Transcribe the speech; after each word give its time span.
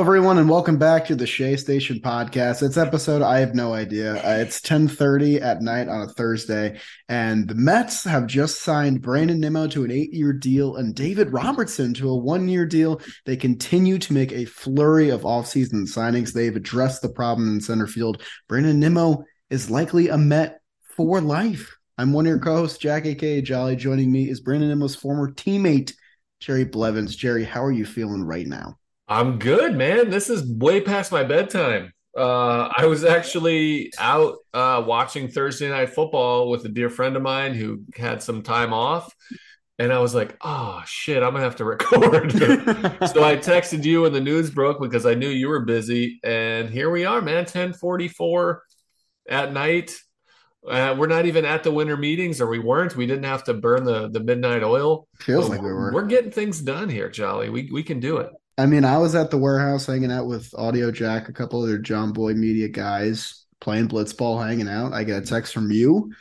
Everyone, 0.00 0.38
and 0.38 0.48
welcome 0.48 0.78
back 0.78 1.04
to 1.04 1.14
the 1.14 1.26
Shea 1.26 1.58
Station 1.58 2.00
podcast. 2.00 2.62
It's 2.62 2.78
episode 2.78 3.20
I 3.20 3.40
have 3.40 3.54
no 3.54 3.74
idea. 3.74 4.14
Uh, 4.16 4.38
it's 4.38 4.58
ten 4.58 4.88
thirty 4.88 5.38
at 5.38 5.60
night 5.60 5.88
on 5.88 6.00
a 6.00 6.08
Thursday, 6.08 6.80
and 7.10 7.46
the 7.46 7.54
Mets 7.54 8.04
have 8.04 8.26
just 8.26 8.62
signed 8.62 9.02
Brandon 9.02 9.38
Nimmo 9.38 9.66
to 9.66 9.84
an 9.84 9.90
eight-year 9.90 10.32
deal 10.32 10.76
and 10.76 10.94
David 10.94 11.34
Robertson 11.34 11.92
to 11.94 12.08
a 12.08 12.16
one-year 12.16 12.64
deal. 12.64 13.02
They 13.26 13.36
continue 13.36 13.98
to 13.98 14.14
make 14.14 14.32
a 14.32 14.46
flurry 14.46 15.10
of 15.10 15.20
offseason 15.20 15.82
signings. 15.82 16.32
They've 16.32 16.56
addressed 16.56 17.02
the 17.02 17.10
problem 17.10 17.52
in 17.52 17.60
center 17.60 17.86
field. 17.86 18.22
Brandon 18.48 18.80
Nimmo 18.80 19.24
is 19.50 19.70
likely 19.70 20.08
a 20.08 20.16
Met 20.16 20.62
for 20.96 21.20
life. 21.20 21.76
I'm 21.98 22.14
one 22.14 22.24
of 22.24 22.30
your 22.30 22.38
co-hosts, 22.38 22.78
Jack 22.78 23.04
A.K. 23.04 23.42
Jolly. 23.42 23.76
Joining 23.76 24.10
me 24.10 24.30
is 24.30 24.40
Brandon 24.40 24.70
Nimmo's 24.70 24.96
former 24.96 25.30
teammate, 25.30 25.92
Jerry 26.40 26.64
Blevins. 26.64 27.14
Jerry, 27.14 27.44
how 27.44 27.62
are 27.62 27.70
you 27.70 27.84
feeling 27.84 28.24
right 28.24 28.46
now? 28.46 28.79
I'm 29.10 29.40
good, 29.40 29.76
man. 29.76 30.08
This 30.08 30.30
is 30.30 30.48
way 30.48 30.80
past 30.80 31.10
my 31.10 31.24
bedtime. 31.24 31.92
Uh, 32.16 32.72
I 32.76 32.86
was 32.86 33.04
actually 33.04 33.92
out 33.98 34.36
uh, 34.54 34.84
watching 34.86 35.26
Thursday 35.26 35.68
night 35.68 35.90
football 35.90 36.48
with 36.48 36.64
a 36.64 36.68
dear 36.68 36.88
friend 36.88 37.16
of 37.16 37.22
mine 37.22 37.54
who 37.54 37.82
had 37.96 38.22
some 38.22 38.42
time 38.42 38.72
off. 38.72 39.12
And 39.80 39.92
I 39.92 39.98
was 39.98 40.14
like, 40.14 40.36
oh, 40.42 40.80
shit, 40.86 41.24
I'm 41.24 41.30
going 41.30 41.40
to 41.40 41.42
have 41.42 41.56
to 41.56 41.64
record. 41.64 42.30
so 42.32 43.24
I 43.24 43.36
texted 43.36 43.84
you 43.84 44.02
when 44.02 44.12
the 44.12 44.20
news 44.20 44.50
broke 44.50 44.80
because 44.80 45.04
I 45.04 45.14
knew 45.14 45.28
you 45.28 45.48
were 45.48 45.64
busy. 45.64 46.20
And 46.22 46.70
here 46.70 46.88
we 46.90 47.04
are, 47.04 47.20
man, 47.20 47.38
1044 47.38 48.62
at 49.28 49.52
night. 49.52 49.92
Uh, 50.68 50.94
we're 50.96 51.08
not 51.08 51.26
even 51.26 51.44
at 51.44 51.64
the 51.64 51.72
winter 51.72 51.96
meetings, 51.96 52.40
or 52.40 52.46
we 52.46 52.58
weren't. 52.58 52.94
We 52.94 53.06
didn't 53.06 53.24
have 53.24 53.42
to 53.44 53.54
burn 53.54 53.82
the, 53.82 54.08
the 54.08 54.20
midnight 54.20 54.62
oil. 54.62 55.08
Feels 55.18 55.48
like 55.48 55.62
we 55.62 55.72
were. 55.72 55.92
We're 55.92 56.06
getting 56.06 56.30
things 56.30 56.60
done 56.60 56.88
here, 56.90 57.08
Jolly. 57.08 57.48
We, 57.48 57.70
we 57.72 57.82
can 57.82 57.98
do 57.98 58.18
it. 58.18 58.30
I 58.60 58.66
mean, 58.66 58.84
I 58.84 58.98
was 58.98 59.14
at 59.14 59.30
the 59.30 59.38
warehouse 59.38 59.86
hanging 59.86 60.12
out 60.12 60.26
with 60.26 60.54
Audio 60.54 60.90
Jack, 60.90 61.30
a 61.30 61.32
couple 61.32 61.62
other 61.62 61.78
John 61.78 62.12
Boy 62.12 62.34
Media 62.34 62.68
guys 62.68 63.46
playing 63.58 63.88
blitzball, 63.88 64.46
hanging 64.46 64.68
out. 64.68 64.92
I 64.92 65.02
get 65.02 65.22
a 65.22 65.26
text 65.26 65.54
from 65.54 65.70
you, 65.70 66.12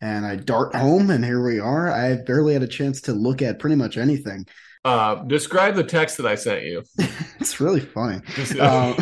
and 0.00 0.24
I 0.24 0.36
dart 0.36 0.76
home, 0.76 1.10
and 1.10 1.24
here 1.24 1.44
we 1.44 1.58
are. 1.58 1.90
I 1.90 2.14
barely 2.18 2.52
had 2.52 2.62
a 2.62 2.68
chance 2.68 3.00
to 3.02 3.12
look 3.12 3.42
at 3.42 3.58
pretty 3.58 3.74
much 3.74 3.96
anything. 3.96 4.46
Uh, 4.84 5.16
describe 5.24 5.74
the 5.74 5.82
text 5.82 6.18
that 6.18 6.26
I 6.26 6.36
sent 6.36 6.62
you. 6.62 6.84
it's 7.40 7.60
really 7.60 7.80
funny. 7.80 8.20
uh, 8.60 8.94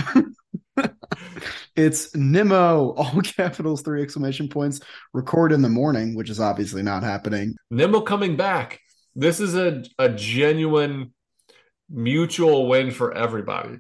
it's 1.77 2.17
Nimmo, 2.17 2.95
all 2.97 3.21
capitals, 3.23 3.83
three 3.83 4.01
exclamation 4.01 4.49
points, 4.49 4.81
record 5.13 5.53
in 5.53 5.61
the 5.61 5.69
morning, 5.69 6.15
which 6.15 6.31
is 6.31 6.41
obviously 6.41 6.83
not 6.83 7.03
happening. 7.03 7.57
Nimmo 7.71 8.01
coming 8.01 8.37
back. 8.37 8.81
This 9.15 9.39
is 9.39 9.55
a, 9.55 9.85
a 9.99 10.09
genuine 10.09 11.13
mutual 11.89 12.69
win 12.69 12.91
for 12.91 13.15
everybody. 13.15 13.79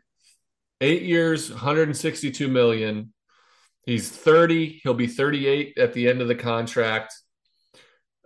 Eight 0.80 1.02
years, 1.02 1.50
162 1.50 2.48
million. 2.48 3.12
He's 3.86 4.10
30. 4.10 4.80
He'll 4.82 4.94
be 4.94 5.06
38 5.06 5.78
at 5.78 5.92
the 5.92 6.08
end 6.08 6.20
of 6.20 6.28
the 6.28 6.34
contract. 6.34 7.14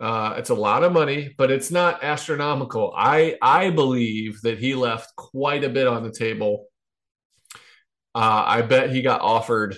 Uh, 0.01 0.35
it's 0.39 0.51
a 0.51 0.55
lot 0.55 0.83
of 0.83 0.93
money, 0.93 1.35
but 1.37 1.51
it's 1.51 1.71
not 1.71 2.03
astronomical. 2.03 2.93
I 2.97 3.37
I 3.43 3.69
believe 3.69 4.41
that 4.43 4.59
he 4.59 4.75
left 4.75 5.15
quite 5.15 5.63
a 5.63 5.69
bit 5.69 5.87
on 5.87 6.03
the 6.03 6.11
table. 6.11 6.67
Uh, 8.15 8.45
I 8.47 8.63
bet 8.63 8.91
he 8.91 9.03
got 9.03 9.21
offered 9.21 9.77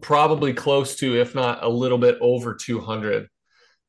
probably 0.00 0.54
close 0.54 0.96
to, 0.96 1.20
if 1.20 1.34
not 1.34 1.62
a 1.62 1.68
little 1.68 1.98
bit 1.98 2.16
over 2.20 2.54
200 2.54 3.28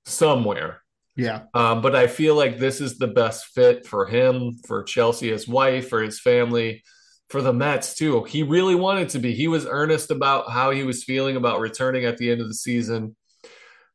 somewhere. 0.06 0.82
Yeah. 1.20 1.42
Um, 1.54 1.82
but 1.82 1.98
I 1.98 2.08
feel 2.08 2.36
like 2.36 2.58
this 2.58 2.80
is 2.80 2.98
the 2.98 3.08
best 3.08 3.48
fit 3.48 3.86
for 3.86 4.06
him, 4.06 4.56
for 4.66 4.84
Chelsea, 4.84 5.30
his 5.30 5.50
wife, 5.50 5.90
for 5.90 6.02
his 6.02 6.18
family, 6.18 6.82
for 7.28 7.42
the 7.42 7.52
Mets 7.52 7.94
too. 7.94 8.24
He 8.24 8.42
really 8.42 8.76
wanted 8.76 9.10
to 9.10 9.20
be. 9.20 9.34
He 9.34 9.50
was 9.50 9.66
earnest 9.66 10.12
about 10.12 10.50
how 10.50 10.72
he 10.72 10.84
was 10.84 11.04
feeling 11.04 11.36
about 11.36 11.60
returning 11.60 12.06
at 12.06 12.18
the 12.18 12.32
end 12.32 12.40
of 12.40 12.48
the 12.48 12.54
season. 12.54 13.18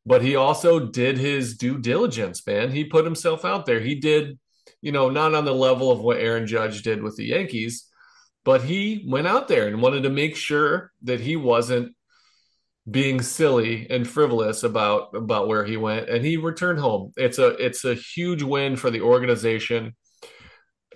But 0.05 0.21
he 0.21 0.35
also 0.35 0.79
did 0.79 1.17
his 1.17 1.57
due 1.57 1.79
diligence, 1.79 2.45
man. 2.45 2.69
He 2.69 2.83
put 2.83 3.05
himself 3.05 3.43
out 3.43 3.65
there. 3.65 3.79
He 3.79 3.95
did, 3.95 4.37
you 4.79 4.91
know, 4.91 5.09
not 5.09 5.33
on 5.33 5.45
the 5.45 5.51
level 5.51 5.89
of 5.89 6.01
what 6.01 6.19
Aaron 6.19 6.45
Judge 6.45 6.83
did 6.83 7.01
with 7.01 7.15
the 7.15 7.25
Yankees, 7.25 7.89
but 8.43 8.61
he 8.61 9.03
went 9.09 9.25
out 9.25 9.47
there 9.47 9.67
and 9.67 9.81
wanted 9.81 10.03
to 10.03 10.11
make 10.11 10.35
sure 10.35 10.91
that 11.01 11.21
he 11.21 11.35
wasn't 11.35 11.94
being 12.89 13.21
silly 13.21 13.87
and 13.89 14.07
frivolous 14.07 14.63
about 14.63 15.15
about 15.15 15.47
where 15.47 15.65
he 15.65 15.75
went 15.75 16.07
and 16.07 16.23
he 16.23 16.37
returned 16.37 16.79
home. 16.79 17.11
It's 17.17 17.39
a 17.39 17.47
it's 17.63 17.83
a 17.83 17.95
huge 17.95 18.43
win 18.43 18.75
for 18.75 18.91
the 18.91 19.01
organization. 19.01 19.95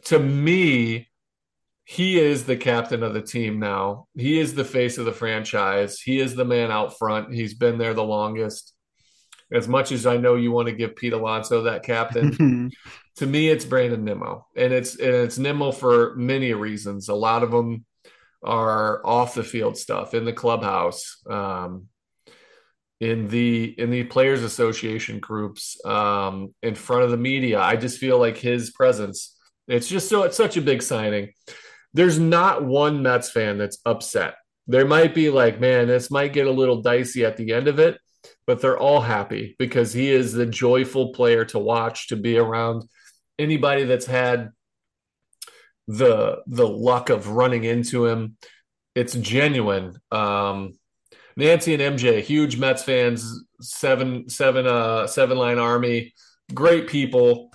To 0.05 0.19
me 0.19 1.07
he 1.85 2.19
is 2.19 2.45
the 2.45 2.57
captain 2.57 3.01
of 3.01 3.15
the 3.15 3.21
team 3.21 3.59
now. 3.59 4.07
He 4.15 4.39
is 4.39 4.53
the 4.53 4.63
face 4.63 4.99
of 4.99 5.05
the 5.05 5.11
franchise. 5.11 5.99
He 5.99 6.19
is 6.19 6.35
the 6.35 6.45
man 6.45 6.71
out 6.71 6.99
front. 6.99 7.33
He's 7.33 7.55
been 7.55 7.79
there 7.79 7.95
the 7.95 8.03
longest. 8.03 8.73
As 9.51 9.67
much 9.67 9.91
as 9.91 10.05
i 10.05 10.15
know 10.15 10.35
you 10.35 10.51
want 10.51 10.67
to 10.67 10.75
give 10.75 10.95
pete 10.95 11.13
alonso 11.13 11.63
that 11.63 11.81
captain 11.81 12.31
mm-hmm. 12.33 12.67
to 13.15 13.25
me 13.25 13.49
it's 13.49 13.65
brandon 13.65 14.03
nimmo. 14.05 14.45
And 14.55 14.71
it's 14.71 14.93
and 14.99 15.15
it's 15.15 15.39
nimmo 15.39 15.71
for 15.71 16.15
many 16.15 16.53
reasons. 16.53 17.09
A 17.09 17.15
lot 17.15 17.41
of 17.41 17.49
them 17.49 17.83
are 18.43 19.05
off 19.05 19.33
the 19.33 19.43
field 19.43 19.77
stuff 19.77 20.13
in 20.13 20.25
the 20.25 20.33
clubhouse, 20.33 21.17
um, 21.29 21.87
in 22.99 23.27
the 23.29 23.63
in 23.79 23.91
the 23.91 24.03
players 24.03 24.43
association 24.43 25.19
groups, 25.19 25.77
um, 25.85 26.53
in 26.61 26.75
front 26.75 27.03
of 27.03 27.11
the 27.11 27.17
media. 27.17 27.59
I 27.59 27.75
just 27.75 27.99
feel 27.99 28.19
like 28.19 28.37
his 28.37 28.71
presence. 28.71 29.35
It's 29.67 29.87
just 29.87 30.09
so 30.09 30.23
it's 30.23 30.37
such 30.37 30.57
a 30.57 30.61
big 30.61 30.81
signing. 30.81 31.33
There's 31.93 32.19
not 32.19 32.63
one 32.63 33.01
Mets 33.01 33.31
fan 33.31 33.57
that's 33.57 33.79
upset. 33.85 34.35
There 34.67 34.85
might 34.85 35.15
be 35.15 35.29
like, 35.29 35.59
man, 35.59 35.87
this 35.87 36.11
might 36.11 36.33
get 36.33 36.47
a 36.47 36.51
little 36.51 36.81
dicey 36.81 37.25
at 37.25 37.37
the 37.37 37.53
end 37.53 37.67
of 37.67 37.79
it, 37.79 37.97
but 38.45 38.61
they're 38.61 38.77
all 38.77 39.01
happy 39.01 39.55
because 39.57 39.93
he 39.93 40.11
is 40.11 40.33
the 40.33 40.45
joyful 40.45 41.11
player 41.11 41.45
to 41.45 41.59
watch, 41.59 42.09
to 42.09 42.15
be 42.15 42.37
around. 42.37 42.83
Anybody 43.39 43.85
that's 43.85 44.05
had 44.05 44.51
the 45.89 46.43
the 46.45 46.67
luck 46.67 47.09
of 47.09 47.29
running 47.29 47.63
into 47.63 48.05
him. 48.05 48.37
It's 48.93 49.15
genuine. 49.15 49.97
Um, 50.11 50.73
Nancy 51.35 51.73
and 51.73 51.97
MJ, 51.97 52.21
huge 52.21 52.57
Mets 52.57 52.83
fans, 52.83 53.43
seven 53.59 54.29
seven 54.29 54.67
uh 54.67 55.07
seven 55.07 55.37
line 55.37 55.57
army, 55.57 56.13
great 56.53 56.87
people. 56.87 57.51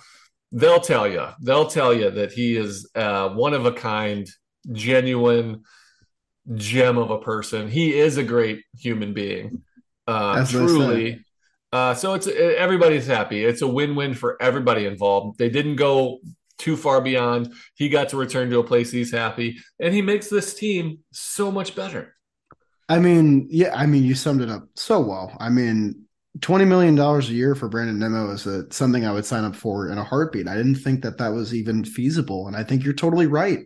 They'll 0.51 0.81
tell 0.81 1.07
you. 1.07 1.27
They'll 1.41 1.67
tell 1.67 1.93
you 1.93 2.11
that 2.11 2.33
he 2.33 2.57
is 2.57 2.89
uh, 2.93 3.29
one 3.29 3.53
of 3.53 3.65
a 3.65 3.71
kind, 3.71 4.27
genuine 4.71 5.63
gem 6.53 6.97
of 6.97 7.11
a 7.11 7.19
person. 7.19 7.69
He 7.69 7.97
is 7.97 8.17
a 8.17 8.23
great 8.23 8.63
human 8.77 9.13
being. 9.13 9.63
Uh, 10.07 10.45
truly. 10.45 11.25
Uh, 11.71 11.93
so 11.93 12.13
it's 12.13 12.27
everybody's 12.27 13.07
happy. 13.07 13.43
It's 13.43 13.61
a 13.61 13.67
win-win 13.67 14.13
for 14.13 14.41
everybody 14.41 14.85
involved. 14.85 15.37
They 15.37 15.49
didn't 15.49 15.75
go 15.75 16.19
too 16.57 16.77
far 16.77 17.01
beyond. 17.01 17.53
He 17.75 17.89
got 17.89 18.09
to 18.09 18.17
return 18.17 18.49
to 18.49 18.59
a 18.59 18.63
place 18.63 18.91
he's 18.91 19.11
happy, 19.11 19.57
and 19.79 19.93
he 19.93 20.01
makes 20.01 20.29
this 20.29 20.53
team 20.53 20.99
so 21.11 21.51
much 21.51 21.75
better. 21.75 22.15
I 22.87 22.99
mean, 22.99 23.47
yeah, 23.49 23.73
I 23.75 23.85
mean, 23.85 24.03
you 24.03 24.15
summed 24.15 24.41
it 24.41 24.49
up 24.49 24.67
so 24.75 24.99
well. 24.99 25.35
I 25.39 25.49
mean, 25.49 26.05
twenty 26.41 26.65
million 26.65 26.95
dollars 26.95 27.29
a 27.29 27.33
year 27.33 27.55
for 27.55 27.67
Brandon 27.67 27.99
Nimmo 27.99 28.31
is 28.31 28.45
a, 28.45 28.71
something 28.71 29.05
I 29.05 29.11
would 29.11 29.25
sign 29.25 29.43
up 29.43 29.55
for 29.55 29.89
in 29.89 29.97
a 29.97 30.03
heartbeat. 30.03 30.47
I 30.47 30.55
didn't 30.55 30.75
think 30.75 31.01
that 31.03 31.17
that 31.17 31.33
was 31.33 31.53
even 31.53 31.83
feasible, 31.83 32.47
and 32.47 32.55
I 32.55 32.63
think 32.63 32.83
you're 32.83 32.93
totally 32.93 33.27
right. 33.27 33.59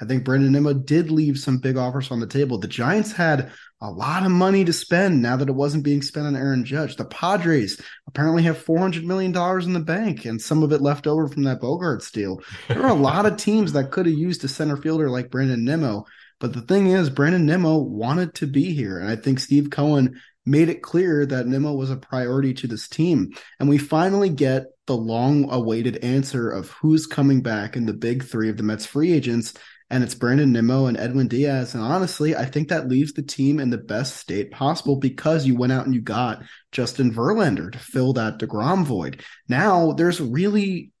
I 0.00 0.04
think 0.04 0.24
Brandon 0.24 0.52
Nimmo 0.52 0.74
did 0.74 1.10
leave 1.10 1.38
some 1.38 1.58
big 1.58 1.76
offers 1.76 2.10
on 2.10 2.20
the 2.20 2.26
table. 2.26 2.58
The 2.58 2.68
Giants 2.68 3.12
had 3.12 3.50
a 3.80 3.90
lot 3.90 4.24
of 4.24 4.30
money 4.30 4.64
to 4.64 4.72
spend 4.72 5.22
now 5.22 5.36
that 5.36 5.48
it 5.48 5.54
wasn't 5.54 5.84
being 5.84 6.02
spent 6.02 6.26
on 6.26 6.36
Aaron 6.36 6.64
Judge. 6.64 6.96
The 6.96 7.04
Padres 7.04 7.80
apparently 8.06 8.42
have 8.42 8.64
$400 8.64 9.04
million 9.04 9.34
in 9.62 9.72
the 9.72 9.80
bank 9.80 10.24
and 10.24 10.40
some 10.40 10.62
of 10.62 10.72
it 10.72 10.82
left 10.82 11.06
over 11.06 11.28
from 11.28 11.44
that 11.44 11.60
Bogaerts 11.60 12.10
deal. 12.10 12.42
There 12.68 12.82
are 12.82 12.90
a 12.90 12.94
lot 12.94 13.26
of 13.26 13.36
teams 13.36 13.72
that 13.72 13.90
could 13.90 14.06
have 14.06 14.14
used 14.14 14.44
a 14.44 14.48
center 14.48 14.76
fielder 14.76 15.10
like 15.10 15.30
Brandon 15.30 15.64
Nimmo. 15.64 16.04
But 16.38 16.52
the 16.52 16.62
thing 16.62 16.88
is, 16.88 17.08
Brandon 17.08 17.46
Nimmo 17.46 17.78
wanted 17.78 18.34
to 18.36 18.46
be 18.46 18.74
here. 18.74 18.98
And 18.98 19.08
I 19.08 19.16
think 19.16 19.38
Steve 19.38 19.70
Cohen 19.70 20.20
made 20.44 20.68
it 20.68 20.82
clear 20.82 21.26
that 21.26 21.46
Nimmo 21.46 21.72
was 21.72 21.90
a 21.90 21.96
priority 21.96 22.54
to 22.54 22.66
this 22.66 22.88
team. 22.88 23.32
And 23.58 23.68
we 23.68 23.78
finally 23.78 24.28
get 24.28 24.66
the 24.86 24.96
long 24.96 25.50
awaited 25.50 26.04
answer 26.04 26.50
of 26.50 26.70
who's 26.70 27.06
coming 27.06 27.40
back 27.40 27.76
in 27.76 27.86
the 27.86 27.92
big 27.92 28.22
three 28.22 28.48
of 28.48 28.56
the 28.56 28.62
Mets 28.62 28.86
free 28.86 29.12
agents 29.12 29.54
and 29.90 30.02
it's 30.02 30.14
Brandon 30.14 30.52
Nimmo 30.52 30.86
and 30.86 30.96
Edwin 30.96 31.28
Diaz. 31.28 31.74
And 31.74 31.82
honestly, 31.82 32.34
I 32.34 32.44
think 32.44 32.68
that 32.68 32.88
leaves 32.88 33.12
the 33.12 33.22
team 33.22 33.60
in 33.60 33.70
the 33.70 33.78
best 33.78 34.16
state 34.16 34.50
possible 34.50 34.96
because 34.96 35.46
you 35.46 35.56
went 35.56 35.72
out 35.72 35.86
and 35.86 35.94
you 35.94 36.00
got 36.00 36.42
Justin 36.72 37.12
Verlander 37.12 37.70
to 37.70 37.78
fill 37.78 38.12
that 38.14 38.38
DeGrom 38.38 38.84
void. 38.84 39.22
Now 39.48 39.92
there's 39.92 40.20
really 40.20 40.92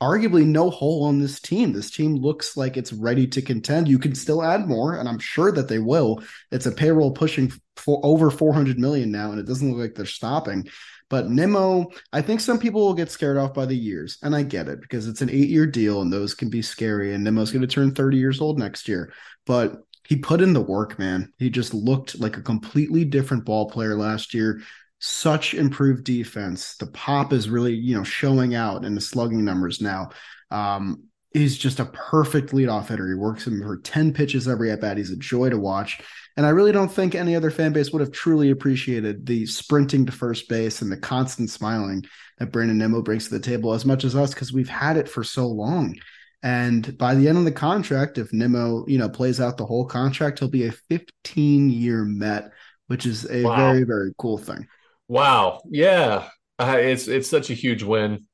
arguably 0.00 0.46
no 0.46 0.70
hole 0.70 1.04
on 1.04 1.18
this 1.18 1.40
team. 1.40 1.72
This 1.72 1.90
team 1.90 2.14
looks 2.14 2.56
like 2.56 2.76
it's 2.76 2.92
ready 2.92 3.26
to 3.28 3.42
contend. 3.42 3.88
You 3.88 3.98
can 3.98 4.14
still 4.14 4.42
add 4.42 4.68
more, 4.68 4.94
and 4.94 5.08
I'm 5.08 5.18
sure 5.18 5.50
that 5.52 5.68
they 5.68 5.78
will. 5.78 6.22
It's 6.50 6.66
a 6.66 6.72
payroll 6.72 7.12
pushing 7.12 7.52
for 7.76 8.00
over 8.04 8.30
400 8.30 8.78
million 8.78 9.10
now, 9.10 9.32
and 9.32 9.40
it 9.40 9.46
doesn't 9.46 9.68
look 9.68 9.78
like 9.78 9.94
they're 9.94 10.06
stopping. 10.06 10.68
But 11.10 11.30
Nimmo, 11.30 11.90
I 12.12 12.20
think 12.20 12.40
some 12.40 12.58
people 12.58 12.84
will 12.84 12.94
get 12.94 13.10
scared 13.10 13.38
off 13.38 13.54
by 13.54 13.64
the 13.64 13.76
years, 13.76 14.18
and 14.22 14.36
I 14.36 14.42
get 14.42 14.68
it 14.68 14.80
because 14.80 15.08
it's 15.08 15.22
an 15.22 15.30
eight 15.30 15.48
year 15.48 15.66
deal 15.66 16.02
and 16.02 16.12
those 16.12 16.34
can 16.34 16.50
be 16.50 16.62
scary. 16.62 17.14
And 17.14 17.24
Nimmo's 17.24 17.50
going 17.50 17.62
to 17.62 17.66
turn 17.66 17.94
30 17.94 18.18
years 18.18 18.40
old 18.40 18.58
next 18.58 18.88
year. 18.88 19.12
But 19.46 19.76
he 20.06 20.16
put 20.16 20.40
in 20.40 20.52
the 20.52 20.60
work, 20.60 20.98
man. 20.98 21.32
He 21.38 21.50
just 21.50 21.74
looked 21.74 22.18
like 22.18 22.36
a 22.36 22.42
completely 22.42 23.04
different 23.04 23.44
ball 23.44 23.70
player 23.70 23.94
last 23.94 24.34
year. 24.34 24.60
Such 25.00 25.54
improved 25.54 26.04
defense. 26.04 26.76
The 26.76 26.86
pop 26.88 27.32
is 27.32 27.48
really, 27.48 27.74
you 27.74 27.96
know, 27.96 28.04
showing 28.04 28.54
out 28.54 28.84
in 28.84 28.94
the 28.94 29.00
slugging 29.00 29.44
numbers 29.44 29.80
now. 29.80 30.10
Um, 30.50 31.04
he's 31.32 31.56
just 31.56 31.78
a 31.78 31.84
perfect 31.86 32.52
leadoff 32.52 32.88
hitter. 32.88 33.06
He 33.06 33.14
works 33.14 33.46
him 33.46 33.60
for 33.62 33.78
10 33.78 34.12
pitches 34.12 34.48
every 34.48 34.70
at 34.70 34.80
bat. 34.80 34.96
He's 34.96 35.10
a 35.10 35.16
joy 35.16 35.50
to 35.50 35.58
watch. 35.58 36.00
And 36.38 36.46
I 36.46 36.50
really 36.50 36.70
don't 36.70 36.90
think 36.90 37.16
any 37.16 37.34
other 37.34 37.50
fan 37.50 37.72
base 37.72 37.90
would 37.90 37.98
have 37.98 38.12
truly 38.12 38.52
appreciated 38.52 39.26
the 39.26 39.44
sprinting 39.46 40.06
to 40.06 40.12
first 40.12 40.48
base 40.48 40.82
and 40.82 40.92
the 40.92 40.96
constant 40.96 41.50
smiling 41.50 42.04
that 42.38 42.52
Brandon 42.52 42.78
Nimmo 42.78 43.02
brings 43.02 43.24
to 43.24 43.34
the 43.34 43.40
table 43.40 43.74
as 43.74 43.84
much 43.84 44.04
as 44.04 44.14
us 44.14 44.34
because 44.34 44.52
we've 44.52 44.68
had 44.68 44.96
it 44.96 45.08
for 45.08 45.24
so 45.24 45.48
long. 45.48 45.96
And 46.44 46.96
by 46.96 47.16
the 47.16 47.28
end 47.28 47.38
of 47.38 47.44
the 47.44 47.50
contract, 47.50 48.18
if 48.18 48.32
Nimmo, 48.32 48.86
you 48.86 48.98
know, 48.98 49.08
plays 49.08 49.40
out 49.40 49.56
the 49.56 49.66
whole 49.66 49.84
contract, 49.84 50.38
he'll 50.38 50.46
be 50.46 50.66
a 50.66 50.70
15 50.70 51.70
year 51.70 52.04
Met, 52.04 52.52
which 52.86 53.04
is 53.04 53.28
a 53.28 53.42
wow. 53.42 53.56
very, 53.56 53.82
very 53.82 54.12
cool 54.16 54.38
thing. 54.38 54.68
Wow. 55.08 55.60
Yeah. 55.68 56.28
Uh, 56.60 56.76
it's 56.78 57.08
it's 57.08 57.28
such 57.28 57.50
a 57.50 57.54
huge 57.54 57.82
win. 57.82 58.27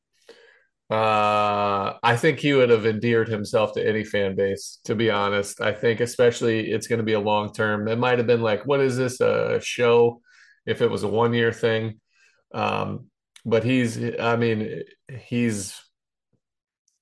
Uh, 0.90 1.94
I 2.02 2.16
think 2.16 2.38
he 2.38 2.52
would 2.52 2.70
have 2.70 2.84
endeared 2.86 3.28
himself 3.28 3.72
to 3.72 3.86
any 3.86 4.04
fan 4.04 4.36
base, 4.36 4.80
to 4.84 4.94
be 4.94 5.10
honest. 5.10 5.60
I 5.60 5.72
think, 5.72 6.00
especially, 6.00 6.70
it's 6.70 6.86
going 6.86 6.98
to 6.98 7.04
be 7.04 7.14
a 7.14 7.20
long 7.20 7.52
term. 7.52 7.88
It 7.88 7.98
might 7.98 8.18
have 8.18 8.26
been 8.26 8.42
like, 8.42 8.66
what 8.66 8.80
is 8.80 8.96
this, 8.96 9.20
a 9.20 9.60
show? 9.62 10.20
If 10.66 10.80
it 10.82 10.90
was 10.90 11.02
a 11.02 11.08
one 11.08 11.34
year 11.34 11.52
thing. 11.52 12.00
Um, 12.52 13.06
but 13.44 13.64
he's, 13.64 13.98
I 14.18 14.36
mean, 14.36 14.82
he's 15.26 15.78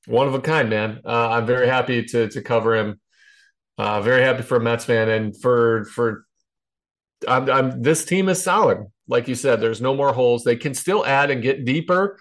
one 0.07 0.27
of 0.27 0.35
a 0.35 0.41
kind, 0.41 0.69
man. 0.69 1.01
Uh, 1.05 1.31
I'm 1.31 1.47
very 1.47 1.69
happy 1.69 2.05
to 2.05 2.29
to 2.29 2.43
cover 2.43 2.75
him. 2.75 3.01
Uh, 3.79 4.01
very 4.01 4.23
happy 4.23 4.43
for 4.43 4.59
Mets 4.61 4.85
fan 4.85 5.09
and 5.09 5.41
for 5.41 5.85
for. 5.85 6.27
I'm, 7.29 7.49
I'm 7.49 7.83
this 7.83 8.05
team 8.05 8.29
is 8.29 8.43
solid, 8.43 8.79
like 9.07 9.29
you 9.29 9.35
said. 9.37 9.61
There's 9.61 9.81
no 9.81 9.95
more 9.95 10.13
holes. 10.13 10.43
They 10.43 10.57
can 10.57 10.75
still 10.75 11.07
add 11.07 11.31
and 11.31 11.43
get 11.43 11.65
deeper. 11.65 12.19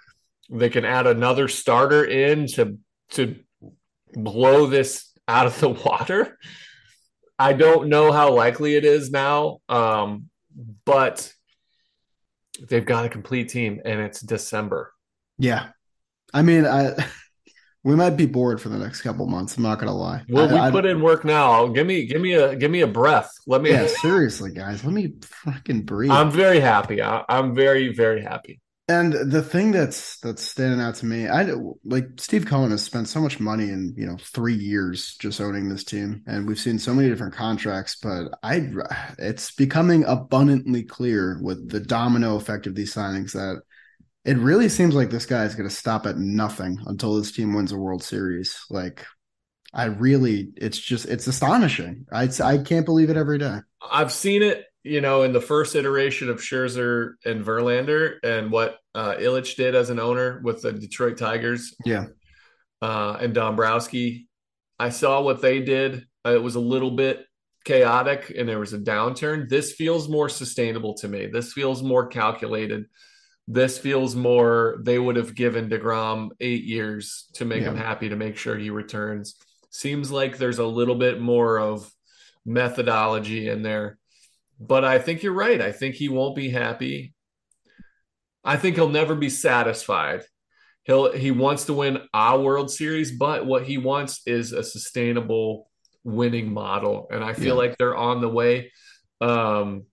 They 0.51 0.69
can 0.69 0.83
add 0.83 1.07
another 1.07 1.47
starter 1.47 2.03
in 2.03 2.47
to 2.47 2.77
to 3.11 3.37
blow 4.13 4.67
this 4.67 5.11
out 5.27 5.47
of 5.47 5.59
the 5.59 5.69
water. 5.85 6.37
I 7.39 7.53
don't 7.53 7.87
know 7.87 8.11
how 8.11 8.33
likely 8.33 8.75
it 8.75 8.85
is 8.85 9.09
now, 9.09 9.59
um, 9.67 10.29
but 10.85 11.31
they've 12.69 12.85
got 12.85 13.05
a 13.05 13.09
complete 13.09 13.49
team, 13.49 13.81
and 13.83 13.99
it's 13.99 14.19
December. 14.21 14.93
Yeah, 15.39 15.69
I 16.33 16.41
mean, 16.41 16.65
I 16.65 16.93
we 17.83 17.95
might 17.95 18.11
be 18.11 18.25
bored 18.25 18.61
for 18.61 18.69
the 18.69 18.77
next 18.77 19.01
couple 19.01 19.25
months. 19.25 19.57
I'm 19.57 19.63
not 19.63 19.79
gonna 19.79 19.95
lie. 19.95 20.23
Well, 20.29 20.49
I, 20.49 20.53
we 20.53 20.59
I, 20.59 20.71
put 20.71 20.85
in 20.85 21.01
work 21.01 21.25
now. 21.25 21.67
Give 21.67 21.87
me, 21.87 22.05
give 22.05 22.21
me 22.21 22.33
a, 22.33 22.55
give 22.55 22.69
me 22.69 22.81
a 22.81 22.87
breath. 22.87 23.31
Let 23.47 23.61
me. 23.61 23.71
Yeah, 23.71 23.87
seriously, 23.87 24.51
guys, 24.51 24.83
let 24.83 24.93
me 24.93 25.13
fucking 25.21 25.83
breathe. 25.83 26.11
I'm 26.11 26.29
very 26.29 26.59
happy. 26.59 27.01
I, 27.01 27.23
I'm 27.27 27.55
very, 27.55 27.93
very 27.93 28.21
happy. 28.21 28.59
And 28.91 29.31
the 29.31 29.41
thing 29.41 29.71
that's 29.71 30.19
that's 30.19 30.43
standing 30.43 30.81
out 30.81 30.95
to 30.95 31.05
me, 31.05 31.29
I 31.29 31.47
like 31.85 32.05
Steve 32.17 32.45
Cohen 32.45 32.71
has 32.71 32.83
spent 32.83 33.07
so 33.07 33.21
much 33.21 33.39
money 33.39 33.69
in 33.69 33.93
you 33.95 34.05
know 34.05 34.17
three 34.19 34.53
years 34.53 35.15
just 35.15 35.39
owning 35.39 35.69
this 35.69 35.85
team, 35.85 36.23
and 36.27 36.45
we've 36.45 36.59
seen 36.59 36.77
so 36.77 36.93
many 36.93 37.07
different 37.07 37.33
contracts. 37.33 37.95
But 37.95 38.37
I, 38.43 38.69
it's 39.17 39.51
becoming 39.51 40.03
abundantly 40.03 40.83
clear 40.83 41.39
with 41.41 41.69
the 41.69 41.79
domino 41.79 42.35
effect 42.35 42.67
of 42.67 42.75
these 42.75 42.93
signings 42.93 43.31
that 43.31 43.61
it 44.25 44.37
really 44.37 44.67
seems 44.67 44.93
like 44.93 45.09
this 45.09 45.25
guy 45.25 45.45
is 45.45 45.55
going 45.55 45.69
to 45.69 45.75
stop 45.75 46.05
at 46.05 46.17
nothing 46.17 46.77
until 46.85 47.15
this 47.15 47.31
team 47.31 47.53
wins 47.53 47.71
a 47.71 47.77
World 47.77 48.03
Series. 48.03 48.59
Like, 48.69 49.05
I 49.73 49.85
really, 49.85 50.49
it's 50.57 50.77
just, 50.77 51.05
it's 51.05 51.27
astonishing. 51.27 52.05
I, 52.11 52.29
I 52.43 52.57
can't 52.59 52.85
believe 52.85 53.09
it 53.09 53.17
every 53.17 53.39
day. 53.39 53.59
I've 53.89 54.11
seen 54.11 54.43
it, 54.43 54.65
you 54.83 55.01
know, 55.01 55.23
in 55.23 55.33
the 55.33 55.41
first 55.41 55.75
iteration 55.75 56.29
of 56.29 56.37
Scherzer 56.37 57.13
and 57.25 57.45
Verlander 57.45 58.15
and 58.23 58.51
what 58.51 58.77
uh, 58.95 59.15
Ilitch 59.15 59.55
did 59.55 59.75
as 59.75 59.89
an 59.89 59.99
owner 59.99 60.41
with 60.43 60.61
the 60.61 60.71
Detroit 60.71 61.17
Tigers. 61.17 61.75
Yeah. 61.85 62.05
Uh, 62.81 63.17
and 63.21 63.33
Dombrowski. 63.33 64.27
I 64.79 64.89
saw 64.89 65.21
what 65.21 65.41
they 65.41 65.61
did. 65.61 66.05
Uh, 66.25 66.33
it 66.33 66.41
was 66.41 66.55
a 66.55 66.59
little 66.59 66.91
bit 66.91 67.25
chaotic 67.63 68.33
and 68.35 68.49
there 68.49 68.59
was 68.59 68.73
a 68.73 68.79
downturn. 68.79 69.47
This 69.47 69.73
feels 69.73 70.09
more 70.09 70.29
sustainable 70.29 70.95
to 70.95 71.07
me. 71.07 71.27
This 71.27 71.53
feels 71.53 71.83
more 71.83 72.07
calculated 72.07 72.85
this 73.47 73.77
feels 73.77 74.15
more 74.15 74.77
they 74.83 74.97
would 74.97 75.15
have 75.15 75.35
given 75.35 75.69
DeGrom 75.69 76.29
eight 76.39 76.63
years 76.63 77.29
to 77.33 77.45
make 77.45 77.61
yeah. 77.61 77.69
him 77.69 77.77
happy 77.77 78.09
to 78.09 78.15
make 78.15 78.37
sure 78.37 78.57
he 78.57 78.69
returns. 78.69 79.35
Seems 79.69 80.11
like 80.11 80.37
there's 80.37 80.59
a 80.59 80.65
little 80.65 80.95
bit 80.95 81.19
more 81.19 81.59
of 81.59 81.91
methodology 82.45 83.49
in 83.49 83.61
there. 83.61 83.97
But 84.61 84.85
I 84.85 84.99
think 84.99 85.23
you're 85.23 85.33
right. 85.33 85.59
I 85.59 85.71
think 85.71 85.95
he 85.95 86.07
won't 86.07 86.35
be 86.35 86.49
happy. 86.49 87.15
I 88.43 88.57
think 88.57 88.75
he'll 88.75 88.89
never 88.89 89.15
be 89.15 89.29
satisfied. 89.29 90.21
He'll 90.83 91.11
he 91.11 91.31
wants 91.31 91.65
to 91.65 91.73
win 91.73 91.99
a 92.13 92.39
World 92.39 92.71
Series, 92.71 93.11
but 93.11 93.45
what 93.45 93.63
he 93.63 93.79
wants 93.79 94.21
is 94.27 94.51
a 94.51 94.63
sustainable 94.63 95.69
winning 96.03 96.53
model. 96.53 97.07
And 97.11 97.23
I 97.23 97.33
feel 97.33 97.55
yeah. 97.55 97.67
like 97.69 97.77
they're 97.77 97.97
on 97.97 98.21
the 98.21 98.29
way. 98.29 98.71
Um, 99.19 99.85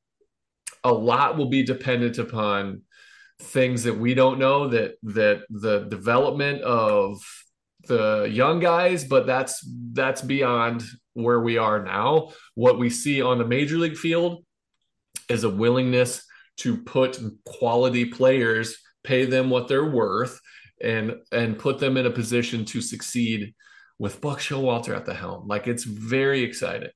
a 0.84 0.92
lot 0.92 1.36
will 1.36 1.48
be 1.48 1.62
dependent 1.62 2.18
upon 2.18 2.82
things 3.40 3.84
that 3.84 3.96
we 3.96 4.14
don't 4.14 4.38
know 4.38 4.68
that 4.68 4.94
that 5.02 5.42
the 5.48 5.80
development 5.80 6.60
of 6.62 7.20
the 7.86 8.28
young 8.30 8.58
guys 8.58 9.04
but 9.04 9.26
that's 9.26 9.64
that's 9.92 10.20
beyond 10.20 10.82
where 11.14 11.40
we 11.40 11.56
are 11.56 11.82
now 11.82 12.30
what 12.54 12.78
we 12.78 12.90
see 12.90 13.22
on 13.22 13.38
the 13.38 13.46
major 13.46 13.78
league 13.78 13.96
field 13.96 14.44
is 15.28 15.44
a 15.44 15.50
willingness 15.50 16.24
to 16.58 16.76
put 16.76 17.18
quality 17.44 18.04
players 18.04 18.78
pay 19.04 19.24
them 19.24 19.50
what 19.50 19.68
they're 19.68 19.90
worth 19.90 20.40
and 20.82 21.14
and 21.32 21.58
put 21.58 21.78
them 21.78 21.96
in 21.96 22.06
a 22.06 22.10
position 22.10 22.64
to 22.64 22.80
succeed 22.80 23.54
with 23.98 24.20
Buck 24.20 24.38
Showalter 24.38 24.94
at 24.96 25.06
the 25.06 25.14
helm 25.14 25.46
like 25.46 25.66
it's 25.66 25.84
very 25.84 26.42
exciting 26.42 26.90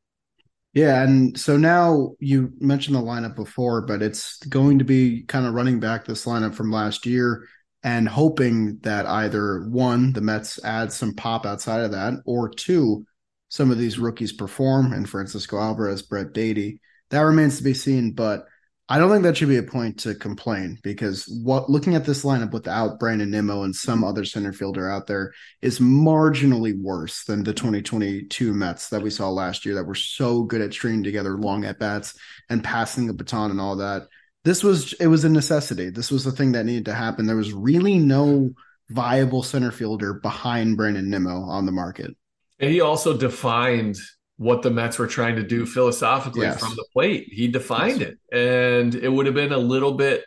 yeah, 0.75 1.02
and 1.02 1.38
so 1.38 1.58
now 1.58 2.12
you 2.19 2.52
mentioned 2.58 2.96
the 2.96 3.00
lineup 3.00 3.37
before, 3.37 3.82
but 3.82 4.00
it's 4.00 4.38
going 4.46 4.78
to 4.78 4.85
be 4.85 5.23
kind 5.25 5.46
of 5.46 5.52
running 5.52 5.81
back 5.81 6.06
this 6.06 6.25
lineup 6.25 6.55
from 6.55 6.70
last 6.70 7.05
year 7.05 7.46
and 7.82 8.08
hoping 8.08 8.78
that 8.78 9.06
either 9.06 9.67
one, 9.69 10.12
the 10.12 10.23
Mets 10.23 10.62
add 10.64 10.93
some 10.93 11.14
pop 11.14 11.44
outside 11.44 11.82
of 11.82 11.90
that, 11.90 12.14
or 12.25 12.49
two, 12.49 13.05
some 13.49 13.70
of 13.70 13.76
these 13.76 13.99
rookies 13.99 14.32
perform, 14.32 14.93
and 14.94 15.08
Francisco 15.08 15.58
Alvarez, 15.58 16.00
Brett 16.00 16.32
Baty. 16.32 16.81
That 17.12 17.21
remains 17.21 17.59
to 17.59 17.62
be 17.62 17.75
seen, 17.75 18.12
but 18.12 18.47
I 18.88 18.99
don't 18.99 19.11
think 19.11 19.23
that 19.23 19.37
should 19.37 19.49
be 19.49 19.59
a 19.59 19.62
point 19.62 20.00
to 20.00 20.14
complain 20.14 20.78
because 20.83 21.26
what 21.26 21.71
looking 21.71 21.95
at 21.95 22.04
this 22.04 22.25
lineup 22.25 22.52
without 22.52 22.99
Brandon 22.99 23.31
Nimmo 23.31 23.62
and 23.62 23.75
some 23.75 24.02
other 24.02 24.25
center 24.25 24.52
fielder 24.52 24.90
out 24.90 25.07
there 25.07 25.33
is 25.61 25.78
marginally 25.78 26.78
worse 26.78 27.25
than 27.25 27.45
the 27.45 27.52
2022 27.52 28.52
Mets 28.52 28.88
that 28.88 29.02
we 29.02 29.11
saw 29.11 29.31
last 29.31 29.64
year 29.64 29.75
that 29.76 29.87
were 29.87 29.95
so 29.95 30.42
good 30.42 30.61
at 30.61 30.73
stringing 30.73 31.04
together 31.04 31.37
long 31.37 31.64
at 31.64 31.78
bats 31.78 32.19
and 32.49 32.64
passing 32.64 33.07
the 33.07 33.14
baton 33.14 33.50
and 33.50 33.61
all 33.61 33.76
that. 33.76 34.09
This 34.45 34.64
was 34.64 34.95
it 34.95 35.07
was 35.07 35.25
a 35.25 35.28
necessity. 35.28 35.90
This 35.90 36.11
was 36.11 36.25
the 36.25 36.33
thing 36.33 36.52
that 36.52 36.66
needed 36.66 36.87
to 36.87 36.95
happen. 36.95 37.26
There 37.26 37.37
was 37.37 37.52
really 37.52 37.99
no 37.99 38.50
viable 38.90 39.42
center 39.42 39.71
fielder 39.71 40.14
behind 40.14 40.76
Brandon 40.76 41.09
Nimmo 41.09 41.42
on 41.42 41.66
the 41.66 41.73
market. 41.73 42.16
And 42.59 42.71
he 42.71 42.81
also 42.81 43.16
defined 43.16 43.97
what 44.42 44.62
the 44.62 44.70
Mets 44.70 44.99
were 44.99 45.06
trying 45.06 45.37
to 45.37 45.42
do 45.42 45.64
philosophically 45.64 46.46
yes. 46.46 46.58
from 46.58 46.75
the 46.75 46.84
plate. 46.92 47.28
He 47.30 47.46
defined 47.46 48.00
yes. 48.00 48.11
it. 48.11 48.37
And 48.37 48.94
it 48.94 49.08
would 49.08 49.26
have 49.26 49.37
been 49.37 49.52
a 49.52 49.58
little 49.58 49.92
bit 49.92 50.25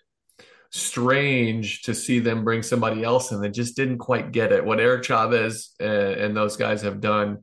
strange 0.71 1.83
to 1.83 1.93
see 1.93 2.19
them 2.19 2.45
bring 2.45 2.63
somebody 2.63 3.03
else 3.03 3.31
and 3.31 3.43
they 3.43 3.49
just 3.49 3.75
didn't 3.75 3.97
quite 3.97 4.31
get 4.31 4.53
it. 4.53 4.63
What 4.63 4.79
Eric 4.79 5.03
Chavez 5.03 5.73
and, 5.79 5.91
and 5.91 6.37
those 6.37 6.55
guys 6.55 6.83
have 6.83 7.01
done 7.01 7.39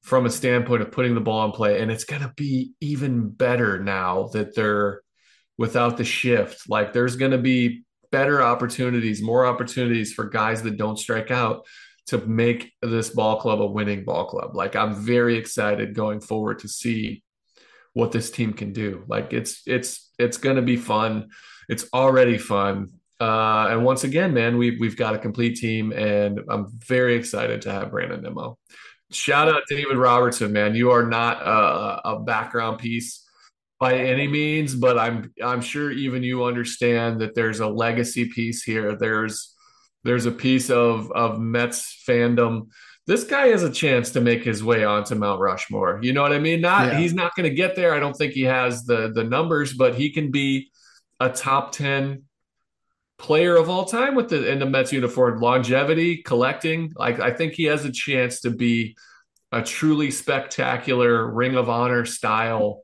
from 0.00 0.24
a 0.24 0.30
standpoint 0.30 0.80
of 0.80 0.90
putting 0.90 1.14
the 1.14 1.20
ball 1.20 1.44
in 1.44 1.52
play. 1.52 1.80
And 1.80 1.90
it's 1.90 2.04
going 2.04 2.22
to 2.22 2.32
be 2.36 2.72
even 2.80 3.28
better 3.28 3.78
now 3.78 4.30
that 4.32 4.54
they're 4.54 5.02
without 5.58 5.98
the 5.98 6.04
shift. 6.04 6.70
Like 6.70 6.94
there's 6.94 7.16
going 7.16 7.32
to 7.32 7.38
be 7.38 7.84
better 8.10 8.42
opportunities, 8.42 9.20
more 9.20 9.44
opportunities 9.44 10.12
for 10.12 10.24
guys 10.24 10.62
that 10.62 10.78
don't 10.78 10.98
strike 10.98 11.30
out 11.30 11.66
to 12.06 12.18
make 12.18 12.72
this 12.82 13.10
ball 13.10 13.40
club 13.40 13.60
a 13.60 13.66
winning 13.66 14.04
ball 14.04 14.26
club. 14.26 14.54
Like 14.54 14.76
I'm 14.76 14.94
very 14.94 15.36
excited 15.36 15.94
going 15.94 16.20
forward 16.20 16.60
to 16.60 16.68
see 16.68 17.22
what 17.94 18.12
this 18.12 18.30
team 18.30 18.52
can 18.52 18.72
do. 18.72 19.04
Like 19.06 19.32
it's 19.32 19.62
it's 19.66 20.10
it's 20.18 20.38
going 20.38 20.56
to 20.56 20.62
be 20.62 20.76
fun. 20.76 21.30
It's 21.68 21.86
already 21.94 22.38
fun. 22.38 22.88
Uh, 23.20 23.68
and 23.70 23.84
once 23.84 24.02
again, 24.02 24.34
man, 24.34 24.56
we 24.58 24.78
we've 24.78 24.96
got 24.96 25.14
a 25.14 25.18
complete 25.18 25.56
team, 25.56 25.92
and 25.92 26.40
I'm 26.48 26.66
very 26.78 27.14
excited 27.14 27.62
to 27.62 27.72
have 27.72 27.90
Brandon 27.90 28.20
Nimmo. 28.22 28.58
Shout 29.12 29.48
out 29.48 29.62
David 29.68 29.96
Robertson, 29.96 30.52
man. 30.52 30.74
You 30.74 30.90
are 30.90 31.06
not 31.06 31.40
a, 31.42 32.08
a 32.08 32.20
background 32.20 32.78
piece 32.78 33.24
by 33.78 33.94
any 33.94 34.26
means, 34.26 34.74
but 34.74 34.98
I'm 34.98 35.32
I'm 35.42 35.60
sure 35.60 35.92
even 35.92 36.22
you 36.22 36.44
understand 36.44 37.20
that 37.20 37.34
there's 37.34 37.60
a 37.60 37.68
legacy 37.68 38.28
piece 38.28 38.62
here. 38.64 38.96
There's 38.96 39.51
there's 40.04 40.26
a 40.26 40.32
piece 40.32 40.70
of 40.70 41.10
of 41.12 41.40
Mets 41.40 42.02
fandom. 42.06 42.68
This 43.06 43.24
guy 43.24 43.48
has 43.48 43.62
a 43.62 43.70
chance 43.70 44.10
to 44.10 44.20
make 44.20 44.44
his 44.44 44.62
way 44.62 44.84
onto 44.84 45.14
Mount 45.14 45.40
Rushmore. 45.40 45.98
You 46.02 46.12
know 46.12 46.22
what 46.22 46.32
I 46.32 46.38
mean? 46.38 46.60
Not 46.60 46.92
yeah. 46.92 46.98
he's 46.98 47.14
not 47.14 47.34
going 47.34 47.48
to 47.48 47.54
get 47.54 47.74
there. 47.74 47.94
I 47.94 48.00
don't 48.00 48.14
think 48.14 48.32
he 48.32 48.42
has 48.42 48.84
the 48.84 49.12
the 49.12 49.24
numbers, 49.24 49.72
but 49.74 49.94
he 49.94 50.10
can 50.10 50.30
be 50.30 50.70
a 51.20 51.28
top 51.28 51.72
10 51.72 52.24
player 53.18 53.56
of 53.56 53.70
all 53.70 53.84
time 53.84 54.14
with 54.14 54.28
the 54.28 54.50
in 54.50 54.58
the 54.58 54.66
Mets 54.66 54.92
uniform. 54.92 55.40
Longevity, 55.40 56.18
collecting, 56.18 56.92
like 56.96 57.20
I 57.20 57.30
think 57.30 57.54
he 57.54 57.64
has 57.64 57.84
a 57.84 57.92
chance 57.92 58.40
to 58.40 58.50
be 58.50 58.96
a 59.52 59.62
truly 59.62 60.10
spectacular 60.10 61.30
Ring 61.30 61.56
of 61.56 61.68
Honor 61.68 62.04
style 62.04 62.82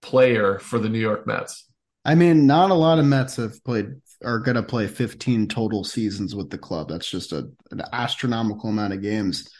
player 0.00 0.58
for 0.58 0.78
the 0.78 0.88
New 0.88 1.00
York 1.00 1.26
Mets. 1.26 1.66
I 2.04 2.14
mean, 2.14 2.46
not 2.46 2.70
a 2.70 2.74
lot 2.74 2.98
of 2.98 3.06
Mets 3.06 3.36
have 3.36 3.62
played 3.64 3.94
are 4.24 4.38
going 4.38 4.56
to 4.56 4.62
play 4.62 4.86
15 4.86 5.48
total 5.48 5.84
seasons 5.84 6.34
with 6.34 6.50
the 6.50 6.58
club. 6.58 6.88
That's 6.88 7.10
just 7.10 7.32
a, 7.32 7.48
an 7.70 7.82
astronomical 7.92 8.70
amount 8.70 8.92
of 8.92 9.02
games. 9.02 9.50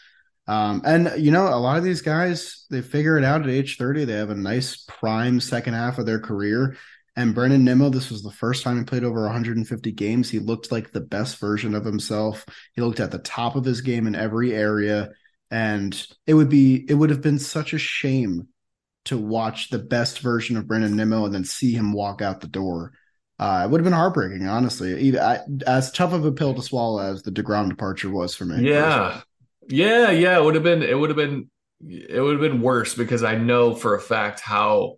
Um, 0.47 0.81
and 0.85 1.11
you 1.17 1.31
know, 1.31 1.47
a 1.47 1.57
lot 1.57 1.77
of 1.77 1.83
these 1.83 2.01
guys 2.01 2.65
they 2.69 2.81
figure 2.81 3.17
it 3.17 3.23
out 3.23 3.41
at 3.41 3.49
age 3.49 3.77
30. 3.77 4.05
They 4.05 4.13
have 4.13 4.29
a 4.29 4.35
nice 4.35 4.77
prime 4.87 5.39
second 5.39 5.73
half 5.73 5.97
of 5.97 6.05
their 6.05 6.19
career. 6.19 6.77
And 7.15 7.33
Brandon 7.33 7.63
Nimmo, 7.63 7.89
this 7.89 8.11
was 8.11 8.23
the 8.23 8.31
first 8.31 8.63
time 8.63 8.77
he 8.77 8.83
played 8.83 9.05
over 9.05 9.23
150 9.23 9.91
games. 9.93 10.29
He 10.29 10.39
looked 10.39 10.71
like 10.71 10.91
the 10.91 11.01
best 11.01 11.39
version 11.39 11.73
of 11.73 11.85
himself. 11.85 12.45
He 12.73 12.81
looked 12.81 12.99
at 12.99 13.11
the 13.11 13.19
top 13.19 13.55
of 13.55 13.63
his 13.63 13.81
game 13.81 14.05
in 14.05 14.15
every 14.15 14.53
area. 14.53 15.11
And 15.49 15.95
it 16.27 16.33
would 16.33 16.49
be, 16.49 16.85
it 16.89 16.93
would 16.93 17.11
have 17.11 17.21
been 17.21 17.39
such 17.39 17.73
a 17.73 17.77
shame 17.77 18.49
to 19.05 19.17
watch 19.17 19.69
the 19.69 19.79
best 19.79 20.19
version 20.19 20.57
of 20.57 20.67
Brandon 20.67 20.95
Nimmo 20.95 21.25
and 21.25 21.33
then 21.33 21.45
see 21.45 21.71
him 21.71 21.93
walk 21.93 22.21
out 22.21 22.41
the 22.41 22.47
door. 22.47 22.91
Uh, 23.37 23.63
it 23.65 23.69
would 23.69 23.81
have 23.81 23.85
been 23.85 23.93
heartbreaking, 23.93 24.47
honestly. 24.47 24.99
Even, 25.01 25.19
I, 25.19 25.39
as 25.67 25.91
tough 25.91 26.13
of 26.13 26.23
a 26.23 26.31
pill 26.31 26.53
to 26.53 26.61
swallow 26.61 27.01
as 27.01 27.23
the 27.23 27.31
Degrom 27.31 27.69
departure 27.69 28.09
was 28.09 28.33
for 28.33 28.45
me. 28.45 28.69
Yeah, 28.69 29.21
yeah, 29.67 30.09
yeah. 30.11 30.37
It 30.37 30.43
would 30.43 30.55
have 30.55 30.63
been. 30.63 30.83
It 30.83 30.97
would 30.97 31.09
have 31.09 31.17
been. 31.17 31.49
It 31.85 32.21
would 32.21 32.41
have 32.41 32.51
been 32.51 32.61
worse 32.61 32.95
because 32.95 33.23
I 33.23 33.35
know 33.35 33.75
for 33.75 33.95
a 33.95 34.01
fact 34.01 34.39
how 34.39 34.97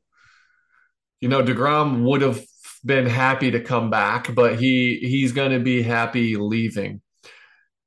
you 1.20 1.30
know, 1.30 1.44
DeGrom 1.44 2.04
would 2.04 2.22
have 2.22 2.44
been 2.86 3.06
happy 3.06 3.52
to 3.52 3.60
come 3.60 3.90
back, 3.90 4.34
but 4.34 4.60
he 4.60 5.00
he's 5.02 5.32
going 5.32 5.52
to 5.52 5.60
be 5.60 5.82
happy 5.82 6.36
leaving. 6.36 7.02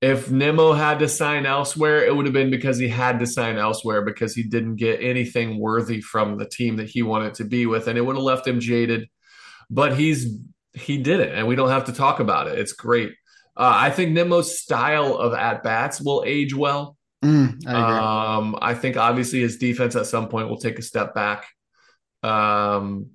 If 0.01 0.31
Nimmo 0.31 0.73
had 0.73 0.99
to 1.01 1.09
sign 1.09 1.45
elsewhere, 1.45 2.05
it 2.05 2.17
would 2.17 2.25
have 2.25 2.33
been 2.33 2.51
because 2.51 2.79
he 2.79 2.89
had 2.89 3.19
to 3.21 3.27
sign 3.27 3.59
elsewhere 3.59 4.03
because 4.03 4.35
he 4.35 4.43
didn't 4.43 4.77
get 4.77 5.03
anything 5.03 5.61
worthy 5.61 6.01
from 6.01 6.39
the 6.39 6.49
team 6.49 6.77
that 6.77 6.89
he 6.89 7.03
wanted 7.03 7.35
to 7.35 7.45
be 7.45 7.67
with, 7.67 7.87
and 7.87 7.99
it 7.99 8.03
would 8.03 8.17
have 8.17 8.25
left 8.25 8.47
him 8.47 8.61
jaded. 8.61 9.09
But 9.71 9.97
he's 9.97 10.39
he 10.73 10.99
did 10.99 11.21
it, 11.21 11.35
and 11.35 11.47
we 11.47 11.57
don't 11.57 11.71
have 11.71 11.85
to 11.87 11.93
talk 11.93 12.21
about 12.21 12.49
it. 12.49 12.59
It's 12.59 12.73
great. 12.73 13.13
Uh, 13.57 13.73
I 13.75 13.91
think 13.91 14.13
Nimmo's 14.13 14.59
style 14.59 15.17
of 15.17 15.35
at 15.35 15.63
bats 15.63 16.01
will 16.01 16.23
age 16.27 16.55
well. 16.55 16.97
Mm, 17.25 17.67
I, 17.67 18.37
um, 18.37 18.57
I 18.61 18.75
think 18.75 18.97
obviously 18.97 19.41
his 19.41 19.59
defense 19.59 19.95
at 19.95 20.07
some 20.07 20.29
point 20.29 20.49
will 20.49 20.59
take 20.59 20.79
a 20.79 20.83
step 20.83 21.15
back. 21.15 21.47
Um, 22.23 23.11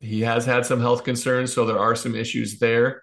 he 0.00 0.20
has 0.20 0.44
had 0.44 0.66
some 0.66 0.80
health 0.80 1.04
concerns, 1.04 1.52
so 1.52 1.64
there 1.64 1.78
are 1.78 1.96
some 1.96 2.14
issues 2.14 2.58
there. 2.58 3.02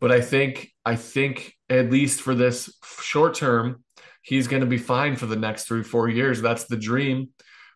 But 0.00 0.12
I 0.12 0.20
think 0.20 0.70
I 0.84 0.96
think 0.96 1.54
at 1.70 1.90
least 1.90 2.20
for 2.20 2.34
this 2.34 2.74
short 3.00 3.34
term, 3.34 3.84
he's 4.22 4.48
going 4.48 4.60
to 4.60 4.66
be 4.66 4.78
fine 4.78 5.16
for 5.16 5.26
the 5.26 5.36
next 5.36 5.64
three 5.64 5.82
four 5.82 6.08
years. 6.08 6.42
That's 6.42 6.64
the 6.64 6.76
dream. 6.76 7.30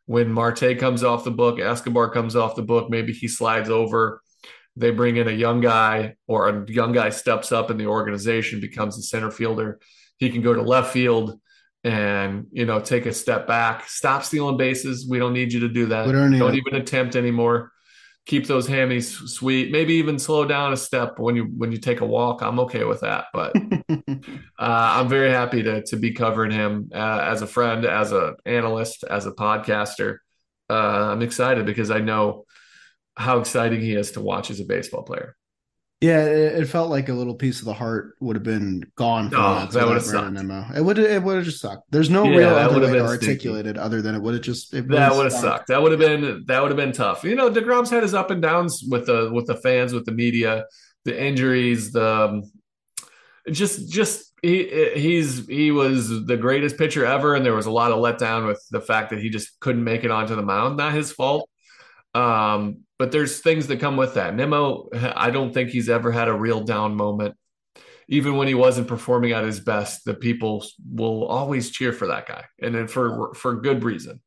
When 0.07 0.33
Marte 0.33 0.79
comes 0.79 1.05
off 1.05 1.25
the 1.25 1.31
book, 1.31 1.61
Escobar 1.61 2.11
comes 2.11 2.35
off 2.35 2.57
the 2.57 2.63
book, 2.63 2.91
maybe 2.91 3.13
he 3.13 3.29
slides 3.29 3.71
over. 3.71 4.23
They 4.79 4.91
bring 4.91 5.17
in 5.17 5.29
a 5.29 5.33
young 5.33 5.61
guy, 5.61 6.17
or 6.27 6.49
a 6.49 6.71
young 6.71 6.93
guy 6.93 7.11
steps 7.11 7.53
up 7.53 7.71
in 7.71 7.77
the 7.77 7.87
organization, 7.87 8.61
becomes 8.61 8.99
a 8.99 9.03
center 9.03 9.31
fielder. 9.31 9.81
He 10.19 10.31
can 10.31 10.43
go 10.43 10.55
to 10.55 10.63
left 10.63 10.93
field 10.93 11.39
and 11.85 12.47
you 12.51 12.67
know 12.67 12.81
take 12.81 13.07
a 13.07 13.13
step 13.13 13.47
back, 13.47 13.89
stop 13.89 14.25
stealing 14.25 14.57
bases. 14.57 15.07
We 15.09 15.19
don't 15.19 15.33
need 15.33 15.53
you 15.53 15.61
to 15.61 15.69
do 15.69 15.87
that. 15.87 16.11
Don't, 16.11 16.55
even 16.55 16.75
attempt 16.75 17.17
anymore 17.17 17.73
keep 18.29 18.47
those 18.47 18.69
hammies 18.69 19.27
sweet. 19.27 19.73
Maybe 19.73 19.95
even 19.95 20.19
slow 20.19 20.45
down 20.45 20.73
a 20.73 20.77
step 20.77 21.19
when 21.19 21.35
you 21.35 21.45
when 21.45 21.73
you 21.73 21.79
take 21.79 22.03
a 22.03 22.07
walk. 22.07 22.43
I'm 22.43 22.61
okay 22.61 22.85
with 22.85 23.01
that. 23.01 23.25
But 23.33 23.57
uh, 23.89 24.13
I'm 24.59 25.09
very 25.09 25.31
happy 25.31 25.63
to 25.65 25.83
to 25.83 25.97
be 25.97 26.13
covering 26.13 26.53
him 26.53 26.91
uh, 26.95 27.21
as 27.25 27.43
a 27.43 27.47
friend, 27.47 27.85
as 27.85 28.13
an 28.13 28.37
analyst, 28.47 29.03
as 29.03 29.27
a 29.27 29.33
podcaster. 29.33 30.19
Uh, 30.71 31.11
I'm 31.11 31.23
excited 31.23 31.67
because 31.67 31.91
I 31.91 31.99
know 31.99 32.45
how 33.19 33.39
exciting 33.41 33.81
he 33.81 33.95
is 33.95 34.13
to 34.13 34.21
watch 34.21 34.51
as 34.51 34.61
a 34.61 34.65
baseball 34.65 35.03
player. 35.03 35.37
Yeah, 36.01 36.25
it, 36.27 36.61
it, 36.61 36.67
felt 36.67 36.91
like 36.91 37.09
a 37.09 37.13
little 37.13 37.35
piece 37.35 37.59
of 37.59 37.65
the 37.65 37.75
heart 37.75 38.15
would 38.21 38.37
have 38.37 38.45
been 38.45 38.85
gone 38.95 39.31
from 39.31 39.41
oh, 39.41 39.67
that. 39.67 39.85
would 39.85 39.95
have 39.95 40.05
sucked. 40.05 40.39
It 40.77 40.81
would 40.85 40.97
it 40.97 41.21
would 41.21 41.37
have 41.37 41.45
just 41.45 41.61
sucked. 41.61 41.91
There's 41.91 42.09
no 42.09 42.23
yeah, 42.23 42.37
real 42.37 42.49
other 42.51 42.81
way 42.81 42.93
to 42.93 43.05
articulate 43.05 43.67
it 43.67 43.77
other 43.77 44.01
than 44.01 44.15
it 44.15 44.23
would 44.23 44.35
have 44.35 44.43
just 44.45 44.71
that 44.71 45.17
would 45.17 45.25
have 45.25 45.33
sucked. 45.33 45.67
That 45.67 45.83
would 45.83 45.91
have 45.91 45.99
been 45.99 46.45
that 46.47 46.63
would 46.63 46.71
have 46.71 46.77
been 46.77 46.93
tough. 46.93 47.25
You 47.25 47.35
know, 47.35 47.51
Degrom's 47.51 47.91
had 47.91 48.05
his 48.05 48.15
up 48.15 48.31
and 48.31 48.41
downs 48.41 48.85
with 48.89 49.07
the 49.07 49.29
with 49.33 49.49
the 49.49 49.57
fans, 49.57 49.93
with 49.93 50.05
the 50.05 50.13
media, 50.13 50.67
the 51.05 51.21
injuries, 51.21 51.91
the 51.91 52.07
um, 52.09 52.53
just 53.51 53.91
just 53.91 54.33
he 54.41 54.93
he's 54.95 55.49
he 55.49 55.73
was 55.73 56.27
the 56.27 56.37
greatest 56.37 56.79
pitcher 56.79 57.05
ever, 57.05 57.35
and 57.35 57.45
there 57.45 57.57
was 57.57 57.67
a 57.67 57.73
lot 57.73 57.91
of 57.91 57.99
letdown 57.99 58.47
with 58.47 58.65
the 58.71 58.81
fact 58.81 59.11
that 59.11 59.21
he 59.21 59.31
just 59.31 59.59
couldn't 59.59 59.83
make 59.83 60.05
it 60.05 60.13
onto 60.13 60.37
the 60.37 60.43
mound. 60.43 60.77
Not 60.77 60.93
his 60.93 61.11
fault. 61.11 61.51
Um, 62.15 62.85
but 62.99 63.13
there's 63.13 63.41
things 63.41 63.69
that 63.69 63.81
come 63.81 63.97
with 63.97 64.15
that. 64.15 64.35
Nimmo, 64.35 64.89
I 64.93 65.31
don't 65.31 65.55
think 65.55 65.71
he's 65.71 65.89
ever 65.89 66.11
had 66.11 66.29
a 66.29 66.35
real 66.35 66.61
down 66.61 66.97
moment. 66.97 67.37
Even 68.09 68.37
when 68.37 68.49
he 68.49 68.55
wasn't 68.55 68.89
performing 68.89 69.33
at 69.33 69.45
his 69.45 69.61
best, 69.61 70.05
the 70.05 70.15
people 70.15 70.65
will 70.91 71.27
always 71.27 71.71
cheer 71.71 71.93
for 71.93 72.07
that 72.09 72.27
guy, 72.27 72.45
and 72.61 72.75
then 72.75 72.89
for 72.89 73.35
for 73.35 73.61
good 73.61 73.85
reason. 73.85 74.21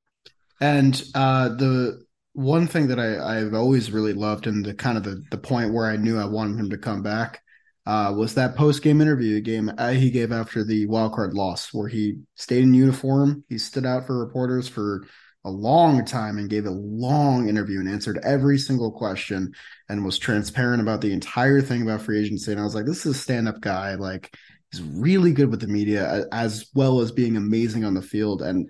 And 0.59 1.01
uh, 1.15 1.49
the 1.49 2.05
one 2.33 2.67
thing 2.67 2.87
that 2.87 2.99
I, 2.99 3.39
I've 3.39 3.55
always 3.55 3.91
really 3.91 4.13
loved, 4.13 4.45
and 4.45 4.63
the 4.63 4.75
kind 4.75 4.97
of 4.97 5.03
the, 5.03 5.23
the 5.31 5.37
point 5.37 5.73
where 5.73 5.87
I 5.87 5.97
knew 5.97 6.19
I 6.19 6.25
wanted 6.25 6.59
him 6.59 6.69
to 6.69 6.77
come 6.77 7.01
back, 7.01 7.41
uh, 7.87 8.13
was 8.15 8.35
that 8.35 8.55
post 8.55 8.83
game 8.83 9.01
interview 9.01 9.41
game 9.41 9.71
uh, 9.77 9.89
he 9.89 10.11
gave 10.11 10.31
after 10.31 10.63
the 10.63 10.85
wild 10.85 11.13
card 11.13 11.33
loss, 11.33 11.73
where 11.73 11.87
he 11.87 12.19
stayed 12.35 12.63
in 12.63 12.75
uniform. 12.75 13.43
He 13.49 13.57
stood 13.57 13.85
out 13.85 14.05
for 14.05 14.19
reporters 14.19 14.67
for 14.67 15.07
a 15.43 15.49
long 15.49 16.05
time 16.05 16.37
and 16.37 16.49
gave 16.49 16.65
a 16.65 16.71
long 16.71 17.49
interview 17.49 17.79
and 17.79 17.89
answered 17.89 18.19
every 18.23 18.57
single 18.57 18.91
question 18.91 19.51
and 19.89 20.05
was 20.05 20.19
transparent 20.19 20.81
about 20.81 21.01
the 21.01 21.11
entire 21.11 21.61
thing 21.61 21.81
about 21.81 22.01
free 22.01 22.19
agency. 22.19 22.51
And 22.51 22.61
I 22.61 22.63
was 22.63 22.75
like, 22.75 22.85
this 22.85 23.05
is 23.05 23.15
a 23.15 23.19
stand 23.19 23.47
up 23.47 23.59
guy. 23.59 23.95
Like, 23.95 24.35
he's 24.71 24.81
really 24.81 25.33
good 25.33 25.49
with 25.49 25.61
the 25.61 25.67
media 25.67 26.25
as 26.31 26.67
well 26.75 27.01
as 27.01 27.11
being 27.11 27.37
amazing 27.37 27.83
on 27.85 27.93
the 27.93 28.01
field. 28.01 28.41
And 28.41 28.69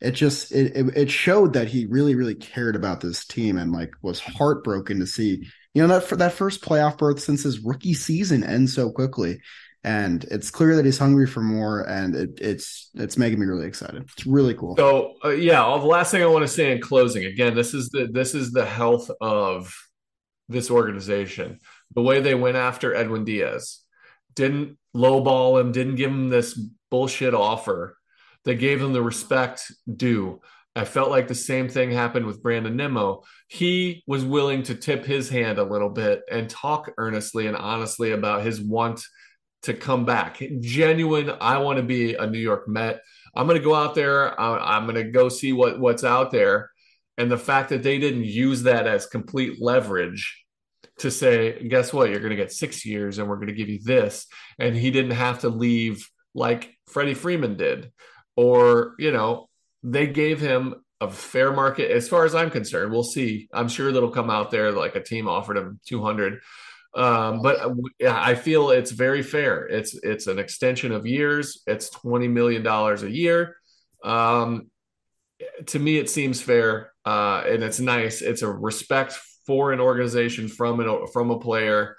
it 0.00 0.12
just, 0.12 0.52
it, 0.52 0.76
it, 0.76 0.96
it 0.96 1.10
showed 1.10 1.52
that 1.54 1.68
he 1.68 1.86
really, 1.86 2.14
really 2.14 2.34
cared 2.34 2.76
about 2.76 3.00
this 3.00 3.24
team 3.24 3.58
and 3.58 3.72
like 3.72 3.90
was 4.02 4.20
heartbroken 4.20 5.00
to 5.00 5.06
see, 5.06 5.46
you 5.74 5.86
know, 5.86 6.00
that, 6.00 6.18
that 6.18 6.32
first 6.32 6.62
playoff 6.62 6.98
berth 6.98 7.20
since 7.20 7.42
his 7.42 7.60
rookie 7.60 7.94
season 7.94 8.44
end 8.44 8.70
so 8.70 8.90
quickly 8.90 9.40
and 9.84 10.24
it's 10.24 10.50
clear 10.50 10.76
that 10.76 10.84
he's 10.84 10.98
hungry 10.98 11.26
for 11.26 11.40
more 11.40 11.88
and 11.88 12.14
it, 12.14 12.38
it's 12.40 12.90
it's 12.94 13.16
making 13.16 13.40
me 13.40 13.46
really 13.46 13.66
excited. 13.66 14.02
It's 14.02 14.26
really 14.26 14.54
cool. 14.54 14.76
So 14.76 15.14
uh, 15.24 15.30
yeah 15.30 15.62
the 15.62 15.86
last 15.86 16.10
thing 16.10 16.22
i 16.22 16.26
want 16.26 16.44
to 16.44 16.52
say 16.52 16.72
in 16.72 16.80
closing 16.80 17.24
again 17.24 17.54
this 17.54 17.74
is 17.74 17.88
the 17.90 18.08
this 18.10 18.34
is 18.34 18.52
the 18.52 18.64
health 18.64 19.10
of 19.20 19.74
this 20.48 20.70
organization. 20.70 21.58
The 21.94 22.02
way 22.02 22.20
they 22.20 22.34
went 22.34 22.56
after 22.56 22.94
edwin 22.94 23.24
diaz 23.24 23.80
didn't 24.34 24.78
lowball 24.94 25.60
him 25.60 25.72
didn't 25.72 25.96
give 25.96 26.10
him 26.10 26.28
this 26.28 26.58
bullshit 26.90 27.34
offer. 27.34 27.96
They 28.44 28.54
gave 28.54 28.80
him 28.80 28.92
the 28.92 29.02
respect 29.02 29.72
due. 29.94 30.40
I 30.74 30.84
felt 30.84 31.10
like 31.10 31.28
the 31.28 31.34
same 31.34 31.68
thing 31.68 31.90
happened 31.90 32.24
with 32.24 32.42
Brandon 32.42 32.76
Nimmo. 32.76 33.22
He 33.48 34.02
was 34.06 34.24
willing 34.24 34.62
to 34.64 34.74
tip 34.74 35.04
his 35.04 35.28
hand 35.28 35.58
a 35.58 35.64
little 35.64 35.90
bit 35.90 36.22
and 36.30 36.48
talk 36.48 36.90
earnestly 36.96 37.46
and 37.46 37.56
honestly 37.56 38.12
about 38.12 38.42
his 38.42 38.60
want 38.60 39.02
to 39.62 39.74
come 39.74 40.04
back. 40.04 40.42
Genuine, 40.60 41.32
I 41.40 41.58
want 41.58 41.78
to 41.78 41.82
be 41.82 42.14
a 42.14 42.26
New 42.26 42.38
York 42.38 42.68
Met. 42.68 43.02
I'm 43.34 43.46
going 43.46 43.58
to 43.58 43.64
go 43.64 43.74
out 43.74 43.94
there. 43.94 44.38
I'm 44.38 44.84
going 44.84 44.96
to 44.96 45.10
go 45.10 45.28
see 45.28 45.52
what 45.52 45.78
what's 45.78 46.04
out 46.04 46.30
there. 46.30 46.70
And 47.18 47.30
the 47.30 47.38
fact 47.38 47.70
that 47.70 47.82
they 47.82 47.98
didn't 47.98 48.24
use 48.24 48.64
that 48.64 48.86
as 48.86 49.06
complete 49.06 49.60
leverage 49.60 50.44
to 50.98 51.10
say, 51.10 51.66
guess 51.68 51.92
what? 51.92 52.10
You're 52.10 52.20
going 52.20 52.30
to 52.30 52.36
get 52.36 52.52
six 52.52 52.84
years 52.84 53.18
and 53.18 53.28
we're 53.28 53.36
going 53.36 53.48
to 53.48 53.54
give 53.54 53.68
you 53.68 53.80
this. 53.82 54.26
And 54.58 54.76
he 54.76 54.90
didn't 54.90 55.12
have 55.12 55.40
to 55.40 55.48
leave 55.48 56.08
like 56.34 56.76
Freddie 56.88 57.14
Freeman 57.14 57.56
did. 57.56 57.92
Or, 58.36 58.94
you 58.98 59.12
know, 59.12 59.48
they 59.82 60.06
gave 60.06 60.40
him 60.40 60.74
a 61.00 61.10
fair 61.10 61.52
market 61.52 61.90
as 61.90 62.08
far 62.08 62.24
as 62.24 62.34
I'm 62.34 62.50
concerned. 62.50 62.92
We'll 62.92 63.02
see. 63.02 63.48
I'm 63.52 63.68
sure 63.68 63.92
that'll 63.92 64.10
come 64.10 64.30
out 64.30 64.50
there 64.50 64.72
like 64.72 64.94
a 64.94 65.02
team 65.02 65.28
offered 65.28 65.58
him 65.58 65.80
200 65.86 66.40
um, 66.94 67.40
but 67.40 67.60
uh, 67.60 67.74
I 68.02 68.34
feel 68.34 68.70
it's 68.70 68.90
very 68.90 69.22
fair. 69.22 69.66
It's 69.66 69.94
it's 69.94 70.26
an 70.26 70.38
extension 70.38 70.92
of 70.92 71.06
years. 71.06 71.62
It's 71.66 71.88
twenty 71.90 72.28
million 72.28 72.62
dollars 72.62 73.02
a 73.02 73.10
year. 73.10 73.56
Um, 74.04 74.70
to 75.66 75.78
me, 75.78 75.98
it 75.98 76.10
seems 76.10 76.40
fair, 76.40 76.92
uh, 77.04 77.44
and 77.46 77.62
it's 77.62 77.80
nice. 77.80 78.20
It's 78.20 78.42
a 78.42 78.50
respect 78.50 79.18
for 79.46 79.72
an 79.72 79.80
organization 79.80 80.48
from 80.48 80.80
an 80.80 81.06
from 81.12 81.30
a 81.30 81.38
player 81.38 81.96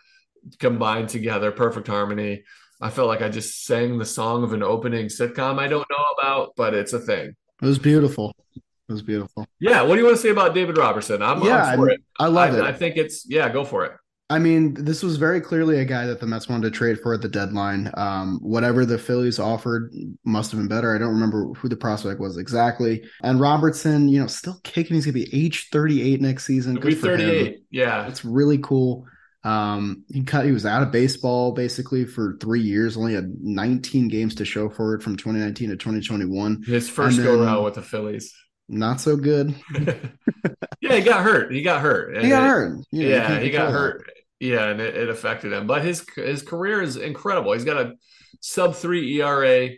combined 0.60 1.10
together, 1.10 1.52
perfect 1.52 1.88
harmony. 1.88 2.44
I 2.82 2.90
felt 2.90 3.08
like 3.08 3.22
I 3.22 3.30
just 3.30 3.66
sang 3.66 3.98
the 3.98 4.06
song 4.06 4.44
of 4.44 4.54
an 4.54 4.62
opening 4.62 5.08
sitcom 5.08 5.58
I 5.58 5.68
don't 5.68 5.88
know 5.90 6.06
about, 6.20 6.54
but 6.56 6.74
it's 6.74 6.94
a 6.94 7.00
thing. 7.00 7.36
It 7.62 7.66
was 7.66 7.80
beautiful. 7.80 8.36
It 8.56 8.92
was 8.92 9.02
beautiful. 9.02 9.48
Yeah. 9.60 9.82
What 9.84 9.96
do 9.96 10.02
you 10.02 10.06
want 10.06 10.18
to 10.18 10.22
say 10.22 10.30
about 10.30 10.54
David 10.54 10.78
Robertson? 10.78 11.22
I'm, 11.22 11.42
yeah, 11.44 11.64
I'm 11.64 11.80
for 11.80 11.90
I, 11.90 11.94
it. 11.94 12.00
I 12.20 12.28
love 12.28 12.54
I, 12.54 12.58
it. 12.58 12.64
I 12.64 12.74
think 12.74 12.98
it's 12.98 13.26
yeah. 13.28 13.48
Go 13.50 13.64
for 13.64 13.86
it. 13.86 13.94
I 14.30 14.40
mean, 14.40 14.74
this 14.74 15.04
was 15.04 15.18
very 15.18 15.42
clearly 15.42 15.80
a 15.80 15.86
guy 15.86 16.06
that 16.08 16.20
the 16.20 16.26
Mets 16.26 16.48
wanted 16.48 16.64
to 16.64 16.72
trade 16.72 17.00
for 17.00 17.14
at 17.14 17.22
the 17.22 17.28
deadline. 17.28 17.92
Um, 17.96 18.40
whatever 18.42 18.86
the 18.86 18.98
Phillies 18.98 19.38
offered 19.38 19.94
must 20.24 20.52
have 20.52 20.60
been 20.60 20.70
better. 20.70 20.96
I 20.96 20.98
don't 20.98 21.14
remember 21.14 21.54
who 21.54 21.68
the 21.68 21.76
prospect 21.76 22.20
was 22.20 22.38
exactly. 22.38 23.04
And 23.22 23.40
Robertson, 23.40 24.08
you 24.08 24.20
know, 24.20 24.28
still 24.28 24.60
kicking. 24.64 24.96
He's 24.96 25.06
going 25.06 25.14
to 25.16 25.30
be 25.30 25.46
age 25.46 25.70
38 25.72 26.22
next 26.22 26.46
season. 26.46 26.76
Good 26.76 26.90
be 26.90 26.96
38. 26.96 27.64
Yeah. 27.70 28.08
It's 28.08 28.24
really 28.24 28.58
cool. 28.60 29.06
Um, 29.44 30.06
he 30.10 30.24
cut. 30.24 30.46
He 30.46 30.52
was 30.52 30.66
out 30.66 30.84
of 30.84 30.92
baseball 30.92 31.52
basically 31.52 32.06
for 32.06 32.38
three 32.40 32.62
years. 32.62 32.96
Only 32.96 33.14
had 33.14 33.36
19 33.42 34.08
games 34.08 34.36
to 34.36 34.46
show 34.46 34.70
for 34.70 34.96
it 34.96 35.04
from 35.04 35.18
2019 35.18 35.70
to 35.70 35.76
2021. 35.76 36.64
His 36.66 36.90
first 36.90 37.22
go 37.22 37.44
round 37.44 37.66
with 37.66 37.74
the 37.74 37.82
Phillies. 37.82 38.34
Not 38.74 39.02
so 39.02 39.16
good. 39.16 39.56
yeah, 40.82 40.96
he 40.96 41.02
got 41.02 41.24
hurt. 41.24 41.52
He 41.52 41.62
got 41.62 41.82
hurt. 41.82 42.16
He 42.18 42.30
got 42.30 42.44
it, 42.44 42.48
hurt. 42.48 42.80
You 42.92 43.10
know, 43.10 43.10
yeah, 43.10 43.40
he 43.40 43.50
got 43.50 43.72
hurt. 43.72 44.10
Yeah, 44.40 44.68
and 44.68 44.82
it, 44.82 44.96
it, 44.96 45.10
affected 45.10 45.54
him. 45.54 45.68
But 45.68 45.84
his 45.84 46.06
his 46.16 46.42
career 46.42 46.82
is 46.82 46.98
incredible. 46.98 47.54
He's 47.54 47.64
got 47.64 47.78
a 47.78 47.94
sub 48.42 48.76
three 48.76 49.22
ERA 49.22 49.70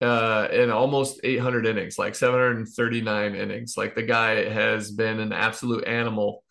uh, 0.00 0.48
in 0.50 0.70
almost 0.70 1.20
800 1.22 1.66
innings, 1.66 1.98
like 1.98 2.14
739 2.14 3.34
innings. 3.34 3.74
Like 3.76 3.94
the 3.94 4.02
guy 4.02 4.48
has 4.48 4.90
been 4.90 5.20
an 5.20 5.32
absolute 5.32 5.86
animal 5.86 6.42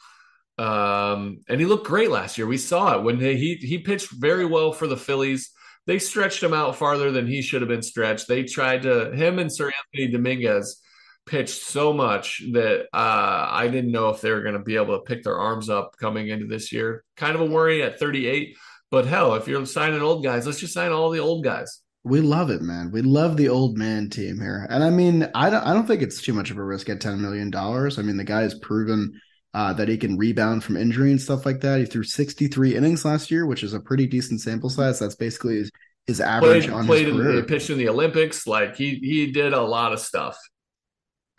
um, 0.58 1.41
and 1.48 1.60
he 1.60 1.65
looked 1.65 1.86
great 1.86 2.10
last 2.10 2.38
year. 2.38 2.48
We 2.48 2.58
saw 2.58 2.98
it 2.98 3.03
when 3.03 3.20
he 3.20 3.56
he 3.56 3.77
pitched 3.79 4.12
very 4.12 4.46
well 4.46 4.72
for 4.72 4.88
the 4.88 4.98
Phillies. 4.98 5.51
They 5.86 6.00
stretched 6.00 6.44
him 6.44 6.53
out 6.53 6.75
farther 6.75 7.12
than 7.12 7.27
he 7.27 7.41
should 7.41 7.62
have 7.62 7.70
been 7.70 7.84
stretched. 7.84 8.27
They 8.27 8.44
tried 8.44 8.82
to 8.84 9.12
him 9.12 9.39
and 9.39 9.53
Sir 9.53 9.72
Anthony 9.94 10.12
Dominguez 10.12 10.82
pitched 11.27 11.62
so 11.63 11.93
much 11.93 12.41
that 12.53 12.88
uh, 12.93 13.48
I 13.51 13.67
didn't 13.72 13.91
know 13.91 14.10
if 14.10 14.22
they 14.22 14.31
were 14.31 14.41
going 14.41 14.53
to 14.53 14.60
be 14.60 14.75
able 14.75 14.98
to 14.98 15.03
pick 15.03 15.24
their 15.24 15.38
arms 15.38 15.69
up 15.69 15.96
coming 16.00 16.29
into 16.29 16.48
this 16.48 16.72
year. 16.72 17.03
Kind 17.15 17.36
of 17.36 17.41
a 17.41 17.46
worry 17.46 17.84
at 17.84 18.00
38, 18.00 18.55
but 18.89 19.05
hell, 19.05 19.36
if 19.36 19.48
you're 19.48 19.65
signing 19.65 20.01
old 20.01 20.24
guys, 20.24 20.46
let's 20.46 20.60
just 20.60 20.74
sign 20.74 20.91
all 20.91 21.10
the 21.10 21.19
old 21.19 21.43
guys. 21.43 21.81
We 22.03 22.22
love 22.22 22.50
it, 22.50 22.62
man. 22.62 22.91
We 22.91 23.01
love 23.01 23.36
the 23.36 23.50
old 23.50 23.77
man 23.77 24.10
team 24.10 24.39
here, 24.39 24.65
and 24.69 24.84
I 24.84 24.89
mean, 24.89 25.29
I 25.36 25.50
don't, 25.50 25.63
I 25.63 25.74
don't 25.74 25.86
think 25.86 26.01
it's 26.01 26.22
too 26.22 26.34
much 26.34 26.51
of 26.51 26.57
a 26.57 26.63
risk 26.63 26.89
at 26.89 27.01
10 27.01 27.22
million 27.22 27.51
dollars. 27.51 28.00
I 28.00 28.01
mean, 28.01 28.17
the 28.17 28.24
guy 28.24 28.41
has 28.41 28.57
proven 28.60 29.19
uh, 29.53 29.74
that 29.74 29.89
he 29.89 29.98
can 29.98 30.17
rebound 30.17 30.63
from 30.63 30.77
injury 30.77 31.12
and 31.12 31.22
stuff 31.22 31.46
like 31.46 31.62
that. 31.62 31.79
He 31.79 31.86
threw 31.86 32.03
63 32.03 32.75
innings 32.75 33.03
last 33.03 33.31
year, 33.31 33.46
which 33.46 33.63
is 33.63 33.74
a 33.74 33.79
pretty 33.79 34.05
decent 34.05 34.39
sample 34.39 34.69
size. 34.69 35.00
That's 35.00 35.15
basically 35.15 35.55
his, 35.55 35.72
his 36.05 36.22
average 36.22 36.65
played, 36.65 36.74
on 36.74 36.86
played 36.86 37.07
his 37.07 37.15
career. 37.15 37.39
In, 37.39 37.46
pitched 37.46 37.69
in 37.69 37.77
the 37.77 37.89
Olympics. 37.89 38.46
Like 38.46 38.75
he 38.75 38.96
he 38.96 39.31
did 39.31 39.53
a 39.53 39.62
lot 39.62 39.93
of 39.93 40.00
stuff. 40.00 40.38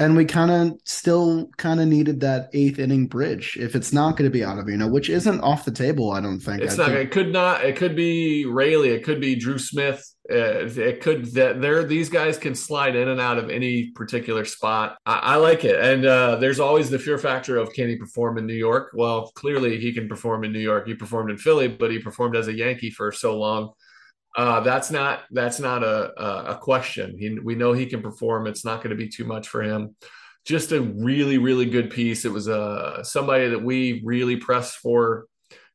And 0.00 0.16
we 0.16 0.24
kind 0.24 0.50
of 0.50 0.78
still 0.84 1.50
kind 1.56 1.80
of 1.80 1.88
needed 1.88 2.20
that 2.20 2.50
eighth 2.52 2.78
inning 2.78 3.08
bridge. 3.08 3.56
If 3.58 3.74
it's 3.74 3.92
not 3.92 4.16
going 4.16 4.30
to 4.30 4.32
be 4.32 4.44
Ottavino, 4.44 4.88
which 4.88 5.10
isn't 5.10 5.40
off 5.40 5.64
the 5.64 5.72
table, 5.72 6.12
I 6.12 6.20
don't 6.20 6.38
think. 6.38 6.62
It's 6.62 6.78
I 6.78 6.84
not. 6.84 6.92
Think... 6.92 7.00
It 7.00 7.10
could 7.10 7.32
not. 7.32 7.64
It 7.64 7.74
could 7.74 7.96
be 7.96 8.46
Raley. 8.46 8.90
It 8.90 9.02
could 9.02 9.20
be 9.20 9.34
Drew 9.34 9.58
Smith. 9.58 10.04
Uh, 10.30 10.68
it 10.68 11.00
could 11.00 11.24
that 11.34 11.60
there 11.60 11.82
these 11.82 12.10
guys 12.10 12.36
can 12.38 12.54
slide 12.54 12.94
in 12.94 13.08
and 13.08 13.20
out 13.20 13.38
of 13.38 13.48
any 13.50 13.90
particular 13.92 14.44
spot. 14.44 14.98
I, 15.06 15.18
I 15.18 15.36
like 15.36 15.64
it, 15.64 15.80
and 15.80 16.04
uh, 16.04 16.36
there's 16.36 16.60
always 16.60 16.90
the 16.90 16.98
fear 16.98 17.18
factor 17.18 17.56
of 17.56 17.72
can 17.72 17.88
he 17.88 17.96
perform 17.96 18.38
in 18.38 18.46
New 18.46 18.54
York? 18.54 18.90
Well, 18.94 19.32
clearly 19.34 19.80
he 19.80 19.92
can 19.92 20.06
perform 20.06 20.44
in 20.44 20.52
New 20.52 20.60
York. 20.60 20.86
He 20.86 20.94
performed 20.94 21.30
in 21.30 21.38
Philly, 21.38 21.66
but 21.66 21.90
he 21.90 21.98
performed 21.98 22.36
as 22.36 22.46
a 22.46 22.52
Yankee 22.52 22.90
for 22.90 23.10
so 23.10 23.36
long. 23.38 23.72
Uh, 24.38 24.60
that's 24.60 24.92
not 24.92 25.24
that's 25.32 25.58
not 25.58 25.82
a 25.82 26.52
a, 26.52 26.56
question. 26.56 27.18
He, 27.18 27.36
we 27.40 27.56
know 27.56 27.72
he 27.72 27.86
can 27.86 28.00
perform. 28.00 28.46
It's 28.46 28.64
not 28.64 28.76
going 28.76 28.90
to 28.90 28.96
be 28.96 29.08
too 29.08 29.24
much 29.24 29.48
for 29.48 29.64
him. 29.64 29.96
Just 30.46 30.70
a 30.70 30.80
really 30.80 31.38
really 31.38 31.66
good 31.66 31.90
piece. 31.90 32.24
It 32.24 32.30
was 32.30 32.48
uh, 32.48 33.02
somebody 33.02 33.48
that 33.48 33.64
we 33.64 34.00
really 34.04 34.36
pressed 34.36 34.76
for 34.76 35.26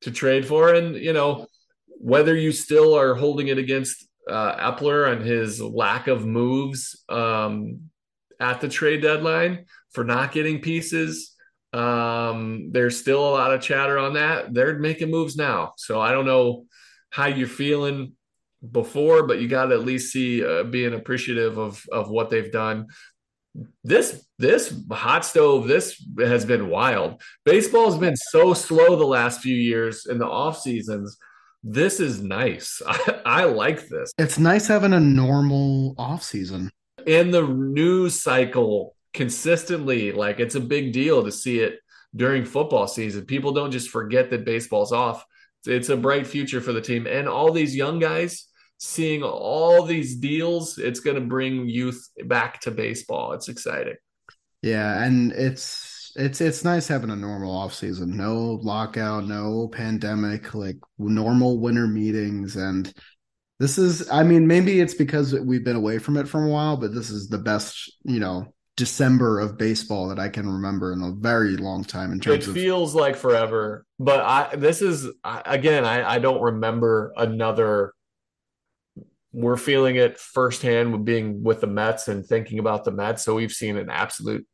to 0.02 0.12
trade 0.12 0.48
for, 0.48 0.74
and 0.74 0.96
you 0.96 1.12
know 1.12 1.46
whether 1.88 2.38
you 2.38 2.54
still 2.54 2.98
are 2.98 3.16
holding 3.16 3.50
it 3.50 3.58
against 3.58 4.08
uh, 4.30 4.72
Eppler 4.72 5.12
and 5.12 5.26
his 5.26 5.60
lack 5.60 6.08
of 6.08 6.26
moves 6.26 7.04
um, 7.10 7.90
at 8.40 8.62
the 8.62 8.70
trade 8.70 9.02
deadline 9.02 9.66
for 9.92 10.06
not 10.06 10.32
getting 10.32 10.62
pieces. 10.62 11.36
Um, 11.74 12.70
there's 12.72 12.98
still 12.98 13.28
a 13.28 13.32
lot 13.32 13.54
of 13.54 13.60
chatter 13.60 13.98
on 13.98 14.14
that. 14.14 14.54
They're 14.54 14.80
making 14.80 15.12
moves 15.12 15.36
now, 15.36 15.74
so 15.76 16.00
I 16.00 16.12
don't 16.12 16.26
know 16.26 16.64
how 17.10 17.26
you're 17.26 17.50
feeling 17.50 18.14
before, 18.72 19.24
but 19.28 19.42
you 19.42 19.48
got 19.48 19.66
to 19.66 19.76
at 19.76 19.86
least 19.86 20.12
see 20.12 20.46
uh, 20.46 20.64
being 20.64 20.94
appreciative 20.94 21.58
of 21.58 21.84
of 21.92 22.10
what 22.10 22.30
they've 22.30 22.52
done. 22.52 22.88
This 23.84 24.26
this 24.40 24.74
hot 24.92 25.26
stove 25.26 25.68
this 25.68 26.04
has 26.20 26.46
been 26.46 26.70
wild. 26.70 27.22
Baseball's 27.46 27.98
been 27.98 28.16
so 28.16 28.54
slow 28.54 28.96
the 28.96 29.06
last 29.06 29.42
few 29.42 29.56
years 29.56 30.06
in 30.06 30.18
the 30.18 30.28
off 30.28 30.60
seasons 30.60 31.18
this 31.64 32.00
is 32.00 32.22
nice. 32.22 32.82
I, 32.88 33.22
I, 33.26 33.44
like 33.46 33.88
this. 33.88 34.14
It's 34.18 34.38
nice 34.38 34.68
having 34.68 34.94
a 34.94 35.00
normal 35.00 35.96
off 35.98 36.24
season. 36.24 36.70
And 37.08 37.34
the 37.34 37.48
news 37.48 38.22
cycle 38.22 38.96
consistently, 39.14 40.12
like 40.12 40.40
it's 40.40 40.56
a 40.56 40.60
big 40.60 40.92
deal 40.92 41.24
to 41.24 41.32
see 41.32 41.60
it 41.60 41.80
during 42.16 42.46
football 42.46 42.88
season. 42.88 43.26
People 43.26 43.54
don't 43.54 43.72
just 43.72 43.90
forget 43.90 44.30
that 44.30 44.46
baseball's 44.46 44.92
off. 44.92 45.26
It's 45.66 45.90
a 45.90 45.98
bright 45.98 46.28
future 46.28 46.62
for 46.62 46.74
the 46.74 46.82
team. 46.82 47.08
And 47.08 47.28
all 47.28 47.52
these 47.52 47.76
young 47.76 48.00
guys 48.00 48.48
seeing 48.78 49.24
all 49.24 49.84
these 49.84 50.16
deals, 50.16 50.78
it's 50.78 51.00
going 51.00 51.16
to 51.16 51.28
bring 51.28 51.68
youth 51.68 52.10
back 52.26 52.62
to 52.62 52.72
baseball. 52.72 53.34
It's 53.34 53.50
exciting. 53.50 53.96
Yeah, 54.62 55.04
and 55.04 55.32
it's 55.34 56.12
it's 56.16 56.40
it's 56.42 56.64
nice 56.64 56.88
having 56.88 57.10
a 57.10 57.16
normal 57.16 57.56
off 57.56 57.74
season. 57.74 58.16
No 58.16 58.60
lockout, 58.64 59.26
no 59.26 59.68
pandemic, 59.68 60.54
like 60.54 60.78
normal 60.98 61.60
winter 61.60 61.88
meetings 61.88 62.56
and 62.56 62.94
this 63.60 63.78
is 63.78 64.10
I 64.10 64.24
mean 64.24 64.48
maybe 64.48 64.82
it's 64.82 64.94
because 64.94 65.34
we've 65.34 65.64
been 65.64 65.76
away 65.76 65.98
from 65.98 66.18
it 66.18 66.28
for 66.28 66.44
a 66.44 66.50
while, 66.50 66.76
but 66.78 66.94
this 66.94 67.10
is 67.10 67.30
the 67.30 67.38
best, 67.38 67.94
you 68.04 68.20
know, 68.20 68.54
December 68.76 69.40
of 69.40 69.58
baseball 69.58 70.10
that 70.10 70.20
I 70.20 70.30
can 70.30 70.50
remember 70.50 70.92
in 70.92 71.02
a 71.02 71.12
very 71.12 71.56
long 71.58 71.84
time 71.84 72.12
in 72.12 72.20
terms 72.20 72.46
it 72.46 72.50
of 72.50 72.56
feels 72.56 72.96
like 72.96 73.16
forever. 73.16 73.86
But 74.00 74.20
I 74.22 74.56
this 74.56 74.82
is 74.82 75.08
again 75.24 75.86
I 75.86 76.16
I 76.16 76.20
don't 76.20 76.42
remember 76.42 77.14
another 77.16 77.94
we're 79.34 79.58
feeling 79.58 79.96
it 79.96 80.20
firsthand 80.20 80.94
with 80.94 81.04
being 81.04 81.44
with 81.44 81.60
the 81.60 81.68
Mets 81.68 82.08
and 82.08 82.26
thinking 82.26 82.60
about 82.60 82.86
the 82.86 82.92
Mets. 82.92 83.24
So 83.24 83.36
we've 83.36 83.52
seen 83.52 83.78
an 83.78 83.90
absolute 83.90 84.46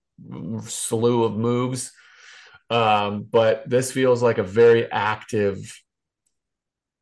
slew 0.63 1.25
of 1.25 1.35
moves. 1.35 1.91
Um, 2.69 3.23
but 3.23 3.69
this 3.69 3.91
feels 3.91 4.23
like 4.23 4.37
a 4.37 4.43
very 4.43 4.89
active 4.89 5.81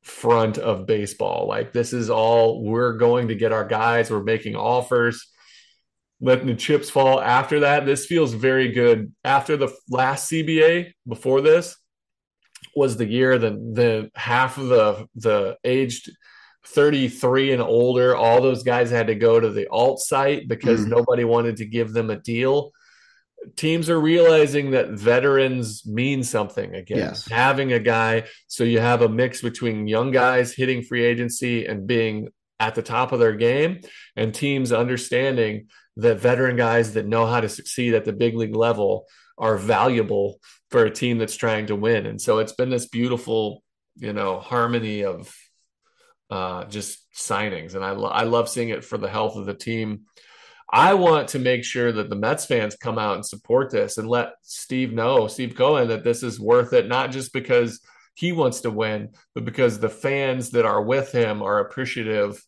front 0.01 0.57
of 0.57 0.87
baseball. 0.87 1.47
Like 1.47 1.71
this 1.71 1.93
is 1.93 2.09
all 2.09 2.63
we're 2.63 2.93
going 2.93 3.27
to 3.27 3.35
get 3.35 3.51
our 3.51 3.65
guys. 3.65 4.09
We're 4.09 4.23
making 4.23 4.55
offers, 4.55 5.27
letting 6.19 6.47
the 6.47 6.55
chips 6.55 6.89
fall. 6.89 7.21
After 7.21 7.59
that, 7.61 7.85
this 7.85 8.05
feels 8.05 8.33
very 8.33 8.71
good. 8.71 9.13
After 9.23 9.55
the 9.55 9.71
last 9.89 10.31
CBA, 10.31 10.93
before 11.07 11.41
this 11.41 11.75
was 12.75 12.97
the 12.97 13.05
year 13.05 13.37
that 13.37 13.53
the 13.53 14.09
half 14.15 14.57
of 14.57 14.67
the 14.69 15.07
the 15.15 15.57
aged 15.63 16.11
33 16.73 17.53
and 17.53 17.62
older, 17.62 18.15
all 18.15 18.41
those 18.41 18.63
guys 18.63 18.89
had 18.89 19.08
to 19.08 19.15
go 19.15 19.39
to 19.39 19.49
the 19.49 19.67
alt 19.69 19.99
site 19.99 20.47
because 20.47 20.86
mm. 20.86 20.89
nobody 20.89 21.23
wanted 21.23 21.58
to 21.58 21.65
give 21.65 21.93
them 21.93 22.10
a 22.10 22.17
deal 22.17 22.71
teams 23.56 23.89
are 23.89 23.99
realizing 23.99 24.71
that 24.71 24.89
veterans 24.89 25.86
mean 25.86 26.23
something 26.23 26.75
again. 26.75 26.97
Yes. 26.97 27.27
Having 27.27 27.73
a 27.73 27.80
guy, 27.80 28.23
so 28.47 28.63
you 28.63 28.80
have 28.80 29.01
a 29.01 29.10
mix 29.10 29.41
between 29.41 29.88
young 29.88 30.12
guys 30.12 30.53
hitting 30.53 30.82
free 30.82 31.06
agency 31.06 31.65
and 31.65 31.88
being 31.88 32.30
at 32.60 32.75
the 32.75 32.82
top 32.82 33.12
of 33.12 33.19
their 33.19 33.36
game, 33.36 33.82
and 34.15 34.34
teams 34.34 34.71
understanding 34.71 35.67
that 35.97 36.19
veteran 36.19 36.56
guys 36.56 36.93
that 36.93 37.08
know 37.08 37.25
how 37.25 37.39
to 37.39 37.49
succeed 37.49 37.93
at 37.93 38.06
the 38.06 38.13
big 38.13 38.36
league 38.36 38.56
level 38.56 39.06
are 39.38 39.58
valuable 39.58 40.39
for 40.69 40.84
a 40.84 40.91
team 40.91 41.17
that's 41.17 41.36
trying 41.36 41.67
to 41.67 41.75
win. 41.75 42.06
And 42.06 42.21
so 42.21 42.39
it's 42.39 42.53
been 42.53 42.69
this 42.69 42.88
beautiful, 42.88 43.63
you 43.95 44.13
know, 44.13 44.39
harmony 44.39 45.06
of 45.06 45.34
uh, 46.29 46.65
just 46.65 46.99
signings, 47.13 47.75
and 47.75 47.83
I 47.83 47.91
lo- 47.91 48.09
I 48.09 48.23
love 48.23 48.49
seeing 48.49 48.69
it 48.69 48.83
for 48.83 48.97
the 48.97 49.09
health 49.09 49.35
of 49.35 49.45
the 49.45 49.53
team 49.53 50.05
I 50.69 50.95
want 50.95 51.29
to 51.29 51.39
make 51.39 51.63
sure 51.63 51.91
that 51.91 52.09
the 52.09 52.15
Mets 52.15 52.45
fans 52.45 52.75
come 52.75 52.99
out 52.99 53.15
and 53.15 53.25
support 53.25 53.71
this 53.71 53.97
and 53.97 54.07
let 54.07 54.33
Steve 54.41 54.91
know, 54.91 55.27
Steve 55.27 55.55
Cohen, 55.55 55.87
that 55.89 56.03
this 56.03 56.23
is 56.23 56.39
worth 56.39 56.73
it, 56.73 56.87
not 56.87 57.11
just 57.11 57.31
because 57.31 57.79
he 58.15 58.33
wants 58.33 58.61
to 58.61 58.71
win, 58.71 59.09
but 59.33 59.45
because 59.45 59.79
the 59.79 59.89
fans 59.89 60.51
that 60.51 60.65
are 60.65 60.81
with 60.81 61.11
him 61.11 61.41
are 61.41 61.59
appreciative 61.59 62.43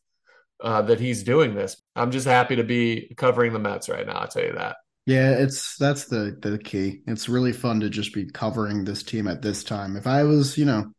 uh, 0.61 0.81
that 0.81 0.99
he's 0.99 1.23
doing 1.23 1.55
this. 1.55 1.81
I'm 1.95 2.11
just 2.11 2.27
happy 2.27 2.57
to 2.57 2.63
be 2.65 3.13
covering 3.15 3.53
the 3.53 3.59
Mets 3.59 3.87
right 3.87 4.05
now. 4.05 4.13
I'll 4.13 4.27
tell 4.27 4.43
you 4.43 4.53
that. 4.53 4.77
Yeah, 5.05 5.31
it's 5.31 5.77
that's 5.77 6.05
the 6.05 6.37
the 6.39 6.59
key. 6.59 7.01
It's 7.07 7.29
really 7.29 7.53
fun 7.53 7.79
to 7.79 7.89
just 7.89 8.13
be 8.13 8.29
covering 8.29 8.83
this 8.83 9.01
team 9.01 9.27
at 9.27 9.41
this 9.41 9.63
time. 9.63 9.95
If 9.95 10.05
I 10.05 10.23
was, 10.23 10.57
you 10.57 10.65
know, 10.65 10.91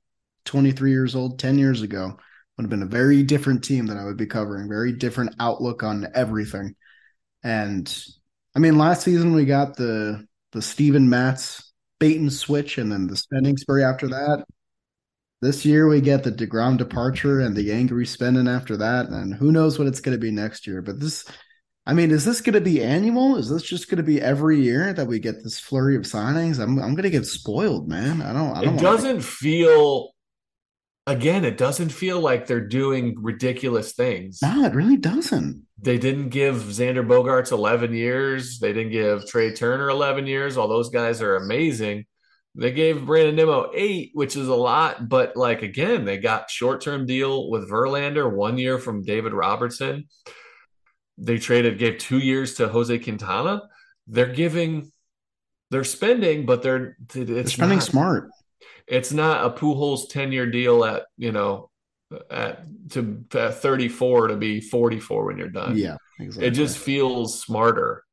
23 0.47 0.91
years 0.91 1.15
old 1.15 1.39
10 1.39 1.59
years 1.59 1.83
ago, 1.83 2.19
would 2.61 2.71
have 2.71 2.81
been 2.81 2.87
a 2.87 2.91
very 3.01 3.23
different 3.23 3.65
team 3.65 3.87
that 3.87 3.97
I 3.97 4.05
would 4.05 4.19
be 4.19 4.27
covering, 4.27 4.69
very 4.69 4.93
different 4.93 5.35
outlook 5.41 5.83
on 5.83 6.07
everything. 6.15 6.75
And 7.43 8.05
I 8.55 8.59
mean, 8.59 8.77
last 8.77 9.03
season 9.03 9.33
we 9.33 9.47
got 9.47 9.77
the 9.77 10.27
the 10.53 10.61
Steven 10.61 11.09
Matz 11.09 11.73
bait 11.99 12.19
and 12.19 12.33
switch 12.33 12.77
and 12.77 12.93
then 12.93 13.07
the 13.07 13.17
spending 13.17 13.57
spree 13.57 13.83
after 13.83 14.09
that. 14.09 14.45
This 15.41 15.65
year 15.65 15.89
we 15.89 16.03
get 16.03 16.23
the 16.23 16.33
DeGrom 16.33 16.77
departure 16.77 17.41
and 17.41 17.57
the 17.57 17.73
angry 17.73 18.05
spending 18.05 18.47
after 18.47 18.77
that. 18.77 19.09
And 19.09 19.33
who 19.33 19.53
knows 19.53 19.79
what 19.79 19.89
it's 19.89 20.01
going 20.01 20.17
to 20.17 20.21
be 20.21 20.31
next 20.31 20.67
year. 20.67 20.83
But 20.83 21.01
this 21.01 21.25
I 21.87 21.95
mean, 21.95 22.11
is 22.11 22.25
this 22.25 22.43
going 22.43 22.55
to 22.55 22.61
be 22.61 22.85
annual? 22.85 23.37
Is 23.37 23.49
this 23.49 23.63
just 23.63 23.89
going 23.89 23.97
to 23.97 24.03
be 24.03 24.21
every 24.21 24.61
year 24.61 24.93
that 24.93 25.07
we 25.07 25.19
get 25.19 25.43
this 25.43 25.59
flurry 25.59 25.97
of 25.97 26.03
signings? 26.03 26.61
I'm 26.61 26.79
I'm 26.79 26.95
going 26.95 27.05
to 27.05 27.11
get 27.11 27.27
spoiled, 27.27 27.89
man. 27.89 28.21
I 28.21 28.33
don't. 28.33 28.57
I 28.57 28.65
don't. 28.65 28.77
It 28.77 28.81
doesn't 28.81 29.17
to... 29.17 29.23
feel. 29.23 30.10
Again, 31.07 31.45
it 31.45 31.57
doesn't 31.57 31.89
feel 31.91 32.21
like 32.21 32.47
they're 32.47 32.61
doing 32.61 33.17
ridiculous 33.19 33.93
things. 33.93 34.41
No, 34.43 34.65
it 34.65 34.75
really 34.75 34.97
doesn't. 34.97 35.67
They 35.83 35.99
didn't 35.99 36.29
give 36.29 36.57
Xander 36.57 37.07
Bogaerts 37.07 37.53
11 37.53 37.95
years. 37.95 38.59
They 38.59 38.73
didn't 38.73 38.93
give 38.93 39.27
Trea 39.27 39.53
Turner 39.53 39.89
11 39.89 40.27
years. 40.27 40.57
All 40.57 40.69
those 40.69 40.91
guys 40.91 41.23
are 41.23 41.37
amazing. 41.37 42.05
They 42.55 42.73
gave 42.73 43.07
Brandon 43.07 43.37
Nimmo 43.37 43.71
eight, 43.75 44.11
which 44.13 44.37
is 44.37 44.49
a 44.49 44.55
lot, 44.55 45.09
but 45.09 45.37
like 45.37 45.63
again, 45.63 46.05
they 46.05 46.19
got 46.19 46.51
short 46.51 46.81
term 46.81 47.07
deal 47.07 47.49
with 47.49 47.71
Verlander, 47.71 48.31
one 48.31 48.59
year 48.59 48.79
from 48.79 49.03
David 49.03 49.33
Robertson 49.33 50.07
they 51.21 51.39
traded 51.39 51.79
gave 51.79 51.99
two 51.99 52.19
years 52.19 52.55
to 52.55 52.69
Jose 52.69 52.99
Quintana. 52.99 53.63
They're 54.07 54.33
giving, 54.33 54.91
they're 55.71 55.85
spending, 55.85 56.47
but 56.47 56.63
they're 56.63 56.97
it's 57.15 57.15
they're 57.15 57.47
spending 57.47 57.79
not, 57.79 57.85
smart. 57.85 58.31
It's 58.87 59.13
not 59.13 59.45
a 59.45 59.51
Pujols 59.51 60.09
ten 60.09 60.33
year 60.33 60.47
deal 60.47 60.85
at 60.85 61.05
you 61.17 61.33
know 61.33 61.71
at 62.31 62.65
to 62.91 63.25
at 63.35 63.55
34 63.55 64.29
to 64.29 64.37
be 64.37 64.61
44 64.61 65.27
when 65.27 65.39
you're 65.39 65.49
done. 65.49 65.77
Yeah, 65.77 65.97
exactly. 66.19 66.49
It 66.49 66.51
just 66.53 66.79
feels 66.79 67.41
smarter. 67.41 68.05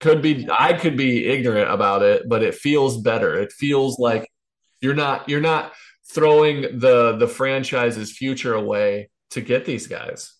Could 0.00 0.22
be 0.22 0.48
I 0.50 0.74
could 0.74 0.96
be 0.96 1.26
ignorant 1.26 1.70
about 1.70 2.02
it, 2.02 2.28
but 2.28 2.42
it 2.42 2.54
feels 2.54 3.00
better. 3.00 3.38
It 3.38 3.52
feels 3.52 3.98
like 3.98 4.28
you're 4.80 4.94
not 4.94 5.28
you're 5.28 5.40
not 5.40 5.72
throwing 6.12 6.78
the 6.78 7.16
the 7.16 7.28
franchise's 7.28 8.12
future 8.12 8.54
away 8.54 9.10
to 9.30 9.40
get 9.40 9.64
these 9.64 9.86
guys 9.86 10.34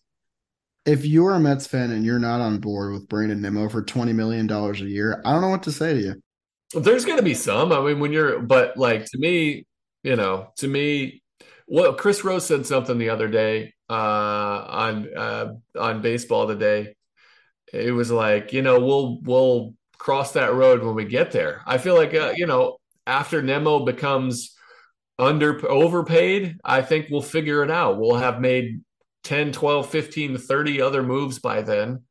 if 0.86 1.06
you're 1.06 1.32
a 1.32 1.40
Mets 1.40 1.66
fan 1.66 1.90
and 1.90 2.04
you're 2.04 2.18
not 2.18 2.40
on 2.40 2.58
board 2.58 2.92
with 2.92 3.08
Brandon 3.08 3.40
Nimmo 3.40 3.68
for 3.68 3.82
twenty 3.82 4.12
million 4.12 4.46
dollars 4.46 4.80
a 4.80 4.84
year, 4.84 5.22
I 5.24 5.32
don't 5.32 5.40
know 5.40 5.48
what 5.48 5.62
to 5.64 5.72
say 5.72 5.94
to 5.94 6.00
you. 6.00 6.22
There's 6.74 7.04
going 7.04 7.18
to 7.18 7.24
be 7.24 7.34
some. 7.34 7.72
I 7.72 7.80
mean, 7.80 8.00
when 8.00 8.12
you're, 8.12 8.40
but 8.40 8.76
like 8.76 9.06
to 9.06 9.18
me, 9.18 9.66
you 10.02 10.16
know, 10.16 10.48
to 10.58 10.68
me, 10.68 11.22
well, 11.66 11.94
Chris 11.94 12.24
Rose 12.24 12.46
said 12.46 12.66
something 12.66 12.98
the 12.98 13.10
other 13.10 13.28
day 13.28 13.74
uh, 13.88 13.92
on 13.94 15.08
uh, 15.16 15.54
on 15.78 16.02
baseball 16.02 16.46
today. 16.46 16.94
It 17.72 17.92
was 17.92 18.10
like, 18.10 18.52
you 18.52 18.62
know, 18.62 18.78
we'll 18.80 19.20
we'll 19.22 19.74
cross 19.98 20.32
that 20.32 20.54
road 20.54 20.82
when 20.82 20.94
we 20.94 21.06
get 21.06 21.32
there. 21.32 21.62
I 21.66 21.78
feel 21.78 21.94
like, 21.94 22.14
uh, 22.14 22.34
you 22.36 22.46
know, 22.46 22.76
after 23.06 23.42
Nimmo 23.42 23.84
becomes 23.84 24.54
under 25.18 25.66
overpaid, 25.68 26.58
I 26.64 26.82
think 26.82 27.06
we'll 27.10 27.22
figure 27.22 27.62
it 27.62 27.70
out. 27.70 27.98
We'll 27.98 28.16
have 28.16 28.40
made 28.40 28.82
10, 29.24 29.52
12, 29.52 29.88
15, 29.88 30.36
30 30.36 30.82
other 30.82 31.02
moves 31.02 31.38
by 31.38 31.62
then, 31.62 32.02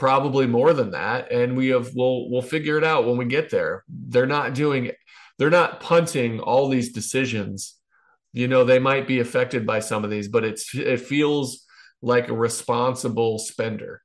probably 0.00 0.46
more 0.46 0.72
than 0.72 0.90
that. 0.92 1.30
And 1.30 1.56
we 1.56 1.68
have 1.68 1.94
we'll 1.94 2.28
we'll 2.30 2.42
figure 2.42 2.78
it 2.78 2.84
out 2.84 3.06
when 3.06 3.18
we 3.18 3.26
get 3.26 3.50
there. 3.50 3.84
They're 3.88 4.26
not 4.26 4.54
doing 4.54 4.90
they're 5.38 5.50
not 5.50 5.80
punting 5.80 6.40
all 6.40 6.68
these 6.68 6.92
decisions. 6.92 7.76
You 8.32 8.48
know, 8.48 8.64
they 8.64 8.78
might 8.78 9.06
be 9.06 9.20
affected 9.20 9.66
by 9.66 9.80
some 9.80 10.02
of 10.02 10.10
these, 10.10 10.26
but 10.26 10.44
it's 10.44 10.74
it 10.74 11.00
feels 11.00 11.66
like 12.02 12.28
a 12.28 12.34
responsible 12.34 13.38
spender. 13.38 14.02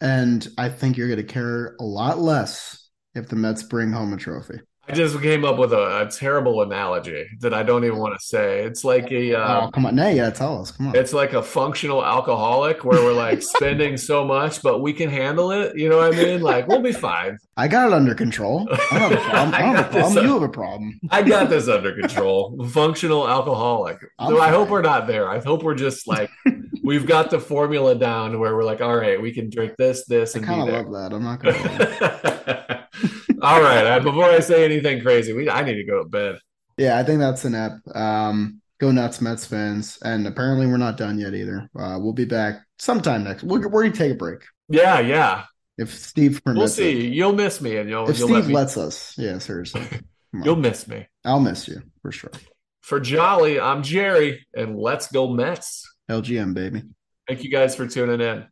And 0.00 0.46
I 0.58 0.68
think 0.68 0.96
you're 0.96 1.08
going 1.08 1.24
to 1.24 1.32
care 1.32 1.76
a 1.80 1.84
lot 1.84 2.18
less 2.18 2.90
if 3.14 3.28
the 3.28 3.36
Mets 3.36 3.62
bring 3.62 3.92
home 3.92 4.12
a 4.12 4.16
trophy. 4.16 4.60
I 4.86 4.92
just 4.92 5.20
came 5.22 5.44
up 5.44 5.56
with 5.56 5.72
a, 5.72 6.02
a, 6.02 6.10
terrible 6.10 6.60
analogy 6.62 7.26
that 7.40 7.54
I 7.54 7.62
don't 7.62 7.84
even 7.84 7.98
want 7.98 8.18
to 8.18 8.24
say. 8.24 8.64
It's 8.64 8.84
like 8.84 9.10
a 9.10 9.34
uh, 9.34 9.66
oh 9.66 9.70
come 9.70 9.86
on, 9.86 9.94
no, 9.94 10.08
yeah, 10.08 10.28
tell 10.30 10.60
us, 10.60 10.70
come 10.70 10.88
on. 10.88 10.96
It's 10.96 11.12
like 11.14 11.32
a 11.32 11.42
functional 11.42 12.04
alcoholic 12.04 12.84
where 12.84 13.02
we're 13.02 13.14
like 13.14 13.40
spending 13.56 13.96
so 13.96 14.24
much, 14.24 14.62
but 14.62 14.80
we 14.80 14.92
can 14.92 15.08
handle 15.08 15.52
it. 15.52 15.76
You 15.76 15.88
know 15.88 15.98
what 15.98 16.14
I 16.14 16.16
mean? 16.16 16.42
Like 16.42 16.68
we'll 16.68 16.82
be 16.82 16.92
fine. 16.92 17.38
I 17.56 17.66
got 17.66 17.88
it 17.88 17.92
under 17.94 18.14
control. 18.14 18.68
I 18.90 18.98
don't 18.98 19.12
have 19.12 19.12
a 19.12 19.16
problem. 19.30 19.54
I, 19.54 19.58
I 19.58 19.62
have 19.62 19.86
a 19.86 19.90
problem. 19.90 20.26
you 20.26 20.32
have 20.34 20.42
a 20.42 20.48
problem. 20.48 21.00
I 21.10 21.22
got 21.22 21.48
this 21.48 21.68
under 21.68 21.92
control. 21.92 22.66
functional 22.68 23.28
alcoholic. 23.28 23.98
So 24.20 24.40
I 24.40 24.50
hope 24.50 24.68
we're 24.68 24.82
not 24.82 25.06
there. 25.06 25.30
I 25.30 25.40
hope 25.40 25.62
we're 25.62 25.74
just 25.74 26.06
like 26.06 26.30
we've 26.84 27.06
got 27.06 27.30
the 27.30 27.40
formula 27.40 27.94
down 27.94 28.38
where 28.38 28.54
we're 28.54 28.64
like, 28.64 28.82
all 28.82 28.96
right, 28.96 29.20
we 29.20 29.32
can 29.32 29.48
drink 29.48 29.76
this, 29.78 30.04
this, 30.04 30.34
and 30.34 30.44
I 30.44 30.48
kind 30.48 30.68
of 30.68 30.88
love 30.88 30.92
that. 30.92 31.16
I'm 31.16 31.22
not 31.22 31.42
gonna. 31.42 32.66
All 33.44 33.62
right. 33.62 33.98
Before 34.00 34.24
I 34.24 34.40
say 34.40 34.64
anything 34.64 35.02
crazy, 35.02 35.32
we 35.32 35.50
I 35.50 35.62
need 35.62 35.74
to 35.74 35.84
go 35.84 36.02
to 36.02 36.08
bed. 36.08 36.38
Yeah, 36.76 36.98
I 36.98 37.04
think 37.04 37.20
that's 37.20 37.44
an 37.44 37.54
ep. 37.54 37.72
Um, 37.94 38.60
go 38.80 38.90
nuts, 38.90 39.20
Mets 39.20 39.46
fans. 39.46 39.98
And 40.02 40.26
apparently, 40.26 40.66
we're 40.66 40.76
not 40.76 40.96
done 40.96 41.18
yet 41.18 41.34
either. 41.34 41.68
Uh, 41.78 41.98
we'll 42.00 42.12
be 42.12 42.24
back 42.24 42.62
sometime 42.78 43.24
next. 43.24 43.44
We're, 43.44 43.68
we're 43.68 43.82
gonna 43.84 43.94
take 43.94 44.12
a 44.12 44.16
break. 44.16 44.40
Yeah, 44.68 45.00
yeah. 45.00 45.44
If 45.76 45.94
Steve 45.94 46.40
permits, 46.44 46.58
we'll 46.58 46.68
see. 46.68 47.06
It. 47.06 47.12
You'll 47.12 47.34
miss 47.34 47.60
me, 47.60 47.76
and 47.76 47.88
you'll. 47.88 48.08
If 48.08 48.18
you'll 48.18 48.28
Steve 48.28 48.46
let 48.46 48.54
lets 48.54 48.76
us, 48.76 49.14
yeah, 49.18 49.38
seriously. 49.38 49.82
you'll 50.32 50.56
miss 50.56 50.88
me. 50.88 51.06
I'll 51.24 51.40
miss 51.40 51.68
you 51.68 51.82
for 52.02 52.12
sure. 52.12 52.32
For 52.80 53.00
Jolly, 53.00 53.60
I'm 53.60 53.82
Jerry, 53.82 54.46
and 54.54 54.78
let's 54.78 55.10
go 55.10 55.28
Mets. 55.28 55.90
LGM, 56.10 56.54
baby. 56.54 56.82
Thank 57.26 57.42
you 57.42 57.50
guys 57.50 57.74
for 57.74 57.86
tuning 57.86 58.20
in. 58.20 58.46